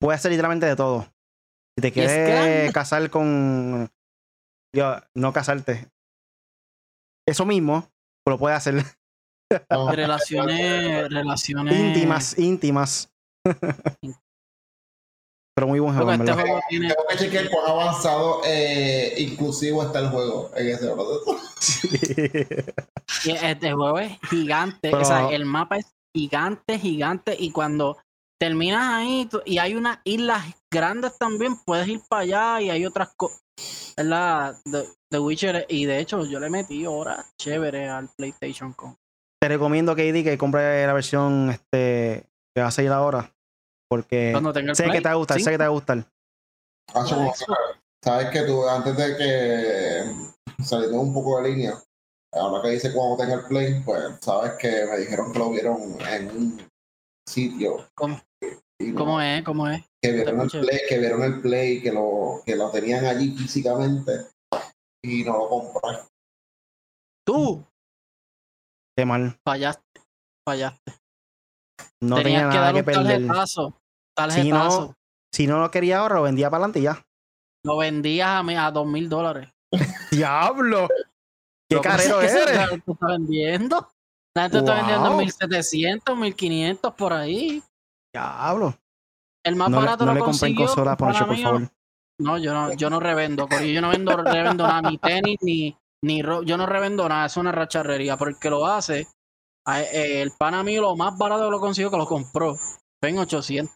[0.00, 1.06] puede hacer literalmente de todo.
[1.76, 3.90] Si te es quieres casar con.
[4.74, 5.88] Yo, no casarte.
[7.26, 7.88] Eso mismo,
[8.24, 8.74] pero puede hacer
[9.70, 13.10] No, Relaciones, relaciones íntimas, íntimas.
[15.54, 19.98] pero muy buen juego, este juego tiene Tengo que chequear cuán avanzado eh, inclusivo está
[19.98, 21.36] el juego en ese proceso.
[23.24, 24.90] Y Este juego es gigante.
[24.90, 27.36] Pero- O sea, el mapa es gigante, gigante.
[27.38, 27.98] Y cuando
[28.40, 33.10] terminas ahí y hay unas islas grandes también, puedes ir para allá y hay otras
[33.14, 33.42] cosas.
[33.96, 34.56] ¿Verdad?
[34.64, 35.66] The, The Witcher.
[35.68, 38.96] Y de hecho, yo le metí horas chévere al PlayStation con.
[39.40, 43.30] Te recomiendo, KD, que compre la versión este, que va a salir ahora.
[43.88, 45.68] Porque Cuando tenga el sé que te va a gustar, sé que te va a
[45.68, 46.06] gustar.
[48.02, 51.74] Sabes que tú, antes de que saliendo un poco de línea,
[52.32, 55.98] ahora que dice cuando tenga el play, pues sabes que me dijeron que lo vieron
[56.08, 56.70] en un
[57.26, 57.88] sitio.
[57.94, 58.20] ¿Cómo,
[58.80, 59.42] y no- cómo es?
[59.44, 59.84] ¿Cómo es?
[60.02, 64.28] que vieron el play, que vieron el play, que lo, que lo tenían allí físicamente
[65.04, 65.98] y no lo compré.
[67.26, 67.64] Tú
[68.96, 69.38] Qué mal.
[69.46, 69.82] fallaste.
[70.46, 70.92] Fallaste.
[72.02, 73.26] No Tenías tenía que nada dar que un perder.
[73.26, 73.68] tarjetazo.
[73.70, 74.80] Si Tarjetazo.
[74.80, 74.94] no,
[75.32, 77.02] si no lo quería ahora, lo vendía para adelante y ya.
[77.64, 79.50] Lo vendías a, a dos mil dólares.
[80.10, 80.88] ¡Diablo!
[81.68, 82.56] ¡Qué Lo que carero es que eres!
[82.56, 83.88] La gente está vendiendo.
[84.34, 85.20] La gente está vendiendo en Wow.
[85.20, 87.62] 1700, 1500 por ahí.
[88.12, 88.74] ¡Diablo!
[89.44, 91.42] El más No, le- barato no lo le compren consolas, por mío.
[91.42, 91.68] favor.
[92.20, 93.72] No, yo no, yo no revendo, Corillo.
[93.72, 97.36] Yo no vendo, revendo nada, ni tenis, ni, ni ro- yo no revendo nada, es
[97.38, 99.06] una racharrería, porque lo hace.
[99.66, 102.56] eh, el pana mío lo más barato que lo consiguió que lo compró.
[102.56, 103.74] Fue en 800.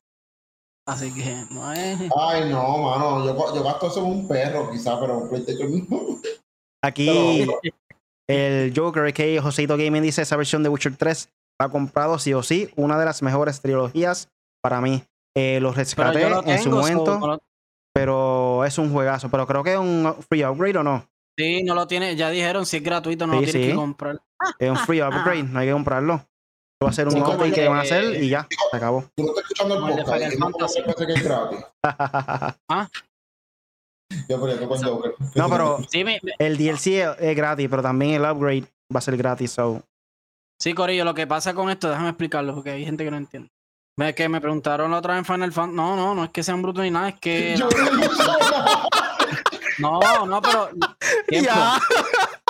[0.86, 1.98] Así que no es.
[2.14, 6.20] Ay, no, mano, yo, yo gasto eso en un perro, quizá, pero un PlayStation no.
[6.82, 7.06] Aquí
[7.46, 7.60] Pero-
[8.28, 11.30] el Joker, que Joseito Gaming dice esa versión de Witcher 3
[11.60, 14.28] ha comprado sí o sí una de las mejores trilogías
[14.62, 15.02] para mí.
[15.36, 17.42] Eh, los rescaté lo en su so, momento, no lo-
[17.92, 19.28] pero es un juegazo.
[19.30, 21.06] Pero creo que es un free upgrade o no.
[21.38, 23.70] sí, no lo tiene, ya dijeron, si es gratuito, no Sí, lo tienes sí.
[23.70, 24.20] que comprar.
[24.58, 26.24] Es un free upgrade, no hay que comprarlo.
[26.82, 29.04] Va a ser un el que van a hacer y ya, se acabó.
[29.16, 29.80] Tú no estás escuchando el
[30.38, 30.50] podcast no
[30.86, 31.58] pensé que es gratis.
[34.28, 35.14] Yo por eso con Joker.
[35.34, 38.98] no, pero Sí, me- me- el DLC es, es gratis, pero también el upgrade va
[38.98, 39.50] a ser gratis.
[39.52, 39.82] So.
[40.64, 43.50] Sí, Corillo, lo que pasa con esto, déjame explicarlo porque hay gente que no entiende.
[44.16, 45.76] Que me preguntaron la otra vez en Final Fantasy.
[45.76, 47.54] No, no, no es que sean brutos ni nada, es que.
[47.58, 47.68] Yo
[49.78, 50.00] no.
[50.00, 50.70] No, no, pero.
[51.28, 51.50] tiempo.
[51.50, 51.78] Ya,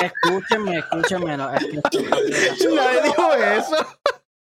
[0.01, 1.37] Escúchenme, escúchenme.
[1.37, 3.77] no, es que- nadie dijo eso.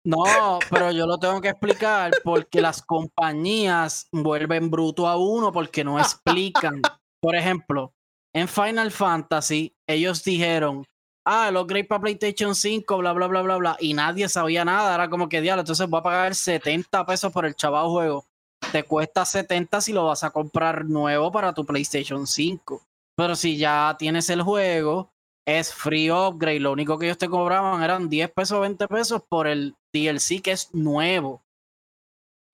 [0.05, 5.85] No, pero yo lo tengo que explicar porque las compañías vuelven bruto a uno porque
[5.85, 6.83] no explican.
[7.21, 7.95] Por ejemplo,
[8.35, 10.85] en Final Fantasy, ellos dijeron,
[11.25, 14.95] ah, el upgrade para PlayStation 5, bla, bla, bla, bla, bla, y nadie sabía nada.
[14.95, 18.25] Era como que, diablo, entonces voy a pagar 70 pesos por el chaval juego.
[18.73, 22.83] Te cuesta 70 si lo vas a comprar nuevo para tu PlayStation 5.
[23.17, 25.13] Pero si ya tienes el juego,
[25.47, 26.61] es free upgrade.
[26.61, 30.53] Lo único que ellos te cobraban eran 10 pesos, 20 pesos por el DLC que
[30.53, 31.43] es nuevo.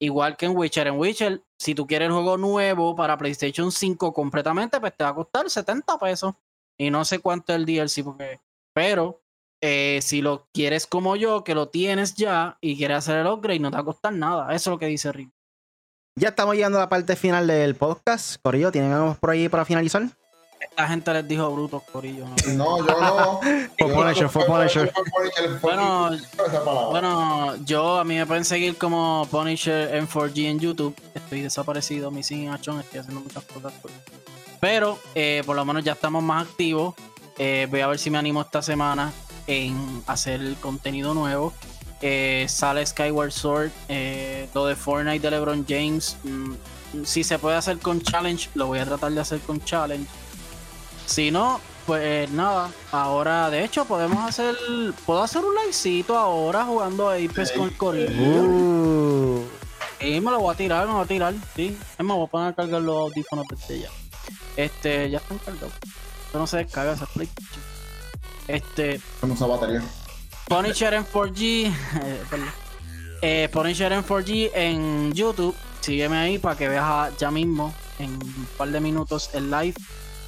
[0.02, 0.86] Igual que en Witcher.
[0.86, 5.10] En Witcher, si tú quieres el juego nuevo para PlayStation 5 completamente, pues te va
[5.10, 6.34] a costar 70 pesos.
[6.78, 8.40] Y no sé cuánto es el DLC, porque.
[8.80, 9.20] Pero
[9.60, 13.60] eh, si lo quieres como yo, que lo tienes ya y quieres hacer el upgrade,
[13.60, 14.54] no te va a costar nada.
[14.54, 15.28] Eso es lo que dice Rick.
[16.18, 18.40] Ya estamos llegando a la parte final del podcast.
[18.40, 20.04] Corillo, ¿tienen algo por ahí para finalizar?
[20.58, 22.24] Esta gente les dijo brutos, Corillo.
[22.24, 22.78] ¿no?
[22.78, 23.40] No, yo no.
[23.40, 24.90] Fue Yo Punisher, fue Punisher.
[25.60, 26.12] Bueno.
[26.90, 30.96] Bueno, yo a mí me pueden seguir como Punisher M4G en YouTube.
[31.14, 33.74] Estoy desaparecido, mi sin achón, estoy haciendo muchas cosas.
[33.82, 33.92] pues.
[34.58, 36.94] Pero eh, por lo menos ya estamos más activos.
[37.42, 39.14] Eh, voy a ver si me animo esta semana
[39.46, 41.54] en hacer contenido nuevo.
[42.02, 46.18] Eh, sale Skyward Sword, eh, lo de Fortnite de LeBron James.
[46.22, 46.52] mm,
[47.02, 50.06] si se puede hacer con challenge, lo voy a tratar de hacer con challenge.
[51.06, 52.70] Si no, pues nada.
[52.92, 54.54] Ahora, de hecho, podemos hacer.
[55.06, 59.44] Puedo hacer un livecito ahora jugando a Apex con el Corillo.
[59.98, 61.34] Y me lo voy a tirar, me lo voy a tirar.
[61.56, 61.74] Sí.
[61.98, 63.88] Es más, voy a poner a cargar los audífonos desde ya.
[64.56, 65.72] Este, ya están cargados.
[66.30, 67.60] Esto no se descarga ese PlayStation.
[68.46, 69.82] Este, Con esa batería.
[70.46, 71.66] Punisher en 4G.
[72.04, 72.50] eh, perdón.
[73.20, 75.56] Eh, Punisher en 4G en YouTube.
[75.80, 79.74] Sígueme ahí para que veas ya mismo en un par de minutos el live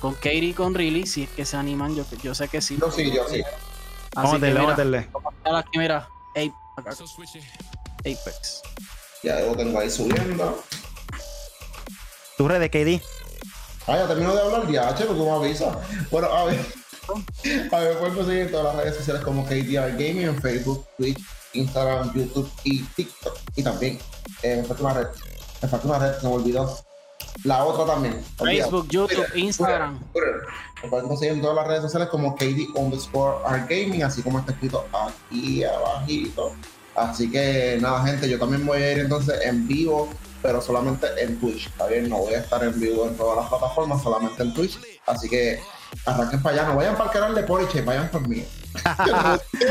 [0.01, 1.07] con Katie y con Riley.
[1.07, 2.77] Si es que se animan, yo, yo sé que sí.
[2.81, 3.41] Yo sí, yo sí.
[4.17, 5.09] vamos a Así que vamos a mira, meterle.
[5.13, 6.09] vamos a darle aquí, mira.
[6.35, 6.91] Ape- acá.
[8.01, 8.63] Apex.
[9.23, 10.65] Ya lo tengo ahí subiendo.
[12.37, 13.22] ¿Tu red de KD?
[13.87, 15.79] Ah, ya termino de hablar ya, che, porque me avisa.
[16.11, 16.61] Bueno, a ver.
[17.73, 21.19] A ver, pueden conseguir en todas las redes sociales como KDR Gaming en Facebook, Twitch,
[21.53, 23.37] Instagram, YouTube y TikTok.
[23.57, 23.99] Y también
[24.43, 25.09] en próxima red.
[25.61, 26.79] Me falta una red, se me olvidó.
[27.45, 28.23] La otra también.
[28.37, 30.01] Facebook, YouTube, Instagram.
[30.83, 34.53] Me pueden conseguir en todas las redes sociales como KD underscore Gaming, así como está
[34.53, 36.53] escrito aquí abajito.
[36.95, 40.09] Así que nada, gente, yo también voy a ir entonces en vivo,
[40.43, 41.69] pero solamente en Twitch.
[41.69, 44.79] Está bien, no voy a estar en vivo en todas las plataformas, solamente en Twitch.
[45.07, 45.61] Así que
[46.05, 48.45] arranquen para allá, no vayan para el canal de Poliche, vayan por mí.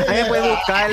[0.08, 0.90] Ahí me pueden buscar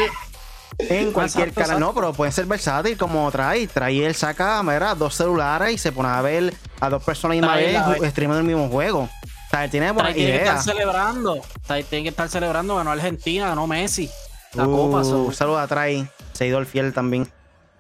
[0.80, 1.80] en cualquier canal.
[1.80, 3.68] No, pero puede ser versátil como trae.
[3.68, 7.42] Trae él saca, mira, dos celulares y se pone a ver a dos personas y
[7.42, 9.02] más vez streamando el mismo juego.
[9.02, 10.16] O sea, tiene buena idea.
[10.16, 11.42] Tiene que estar celebrando.
[11.68, 12.76] Tiene que estar celebrando.
[12.76, 14.10] Ganó Argentina, ganó Messi.
[14.54, 15.00] La copa.
[15.00, 17.30] Un saludo a Trai, seguidor fiel también.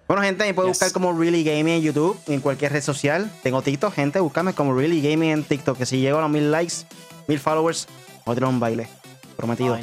[0.09, 3.31] Bueno, gente, me puede buscar como Really Gaming en YouTube, en cualquier red social.
[3.43, 5.77] Tengo TikTok, gente, búscame como Really Gaming en TikTok.
[5.77, 6.77] Que si llego a los mil likes,
[7.27, 7.87] mil followers,
[8.25, 8.89] voy a tirar un baile.
[9.37, 9.77] Prometido.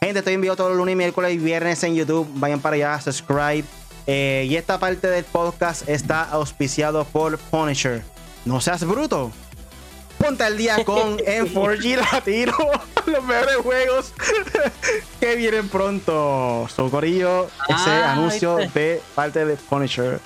[0.00, 2.28] Gente, estoy en vivo todos los lunes, miércoles y viernes en YouTube.
[2.34, 3.62] Vayan para allá, subscribe.
[4.08, 8.02] Eh, y esta parte del podcast está auspiciado por Punisher.
[8.44, 9.30] No seas bruto.
[10.18, 12.56] Ponte al día con M4G Latino.
[13.12, 14.12] los mejores juegos
[15.20, 16.66] que vienen pronto.
[16.74, 20.20] Socorillo, ese ah, anuncio de parte de Punisher.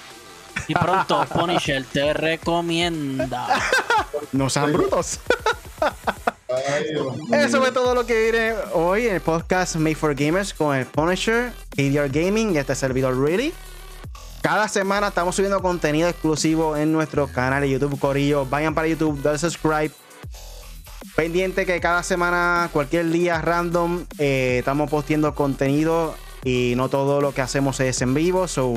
[0.66, 3.46] Y pronto Punisher te recomienda.
[4.32, 5.20] no sean brutos.
[7.32, 10.86] Eso fue todo lo que viene hoy en el podcast Made for Gamers con el
[10.86, 13.52] Punisher, ADR Gaming y este servidor Really.
[14.40, 18.46] Cada semana estamos subiendo contenido exclusivo en nuestro canal de YouTube Corillo.
[18.46, 19.90] Vayan para YouTube, dale subscribe.
[21.18, 26.14] Pendiente que cada semana, cualquier día random, eh, estamos posteando contenido
[26.44, 28.46] y no todo lo que hacemos es en vivo.
[28.46, 28.74] So,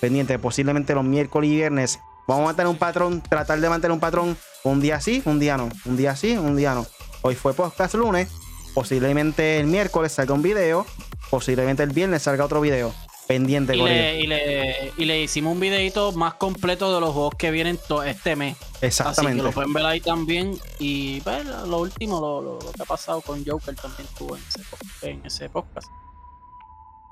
[0.00, 2.00] pendiente, posiblemente los miércoles y viernes.
[2.26, 5.56] Vamos a mantener un patrón, tratar de mantener un patrón un día sí, un día
[5.56, 5.68] no.
[5.84, 6.84] Un día sí, un día no.
[7.22, 8.28] Hoy fue podcast lunes.
[8.74, 10.86] Posiblemente el miércoles salga un video.
[11.30, 12.92] Posiblemente el viernes salga otro video.
[13.26, 17.34] Pendiente, y le, y le, y le, hicimos un videito más completo de los juegos
[17.36, 18.56] que vienen este mes.
[18.82, 19.40] Exactamente.
[19.40, 20.58] Así que lo pueden ver ahí también.
[20.78, 25.24] Y pues, lo último, lo, que ha pasado con Joker también estuvo en ese, en
[25.24, 25.88] ese podcast.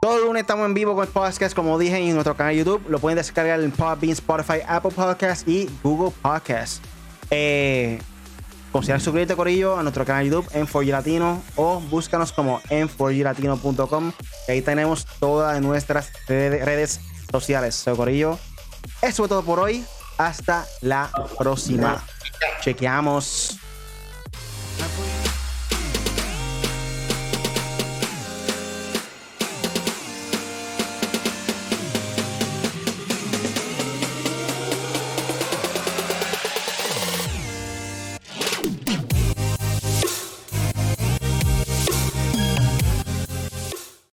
[0.02, 2.58] Todo el lunes estamos en vivo con el podcast, como dije, en nuestro canal de
[2.58, 2.82] YouTube.
[2.88, 6.82] Lo pueden descargar en Podbean, Spotify, Apple Podcasts y Google Podcasts.
[7.30, 8.00] Eh,
[8.72, 14.12] Considera suscribirte, Corillo, a nuestro canal YouTube en 4 Latino o búscanos como en 4glatino.com.
[14.48, 17.00] Ahí tenemos todas nuestras redes
[17.30, 17.74] sociales.
[17.74, 18.38] So, Corillo,
[19.02, 19.84] eso es todo por hoy.
[20.16, 22.02] Hasta la próxima.
[22.62, 23.58] Chequeamos.